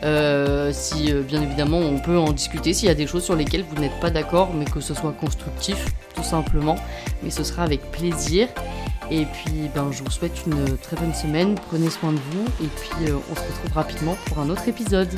Euh, 0.03 0.71
si 0.73 1.11
euh, 1.13 1.21
bien 1.21 1.43
évidemment 1.43 1.77
on 1.77 1.99
peut 1.99 2.17
en 2.17 2.31
discuter 2.31 2.73
s'il 2.73 2.87
y 2.87 2.91
a 2.91 2.95
des 2.95 3.05
choses 3.05 3.23
sur 3.23 3.35
lesquelles 3.35 3.63
vous 3.63 3.79
n'êtes 3.79 3.99
pas 3.99 4.09
d'accord 4.09 4.51
mais 4.51 4.65
que 4.65 4.79
ce 4.79 4.95
soit 4.95 5.11
constructif 5.11 5.85
tout 6.15 6.23
simplement. 6.23 6.77
Mais 7.23 7.29
ce 7.29 7.43
sera 7.43 7.63
avec 7.63 7.81
plaisir. 7.91 8.47
Et 9.09 9.25
puis 9.25 9.69
ben, 9.75 9.91
je 9.91 10.03
vous 10.03 10.11
souhaite 10.11 10.45
une 10.45 10.77
très 10.77 10.95
bonne 10.95 11.13
semaine. 11.13 11.55
Prenez 11.69 11.89
soin 11.89 12.13
de 12.13 12.19
vous. 12.31 12.45
Et 12.63 12.67
puis 12.67 13.09
euh, 13.09 13.17
on 13.31 13.35
se 13.35 13.41
retrouve 13.41 13.73
rapidement 13.73 14.17
pour 14.25 14.39
un 14.39 14.49
autre 14.49 14.67
épisode 14.67 15.09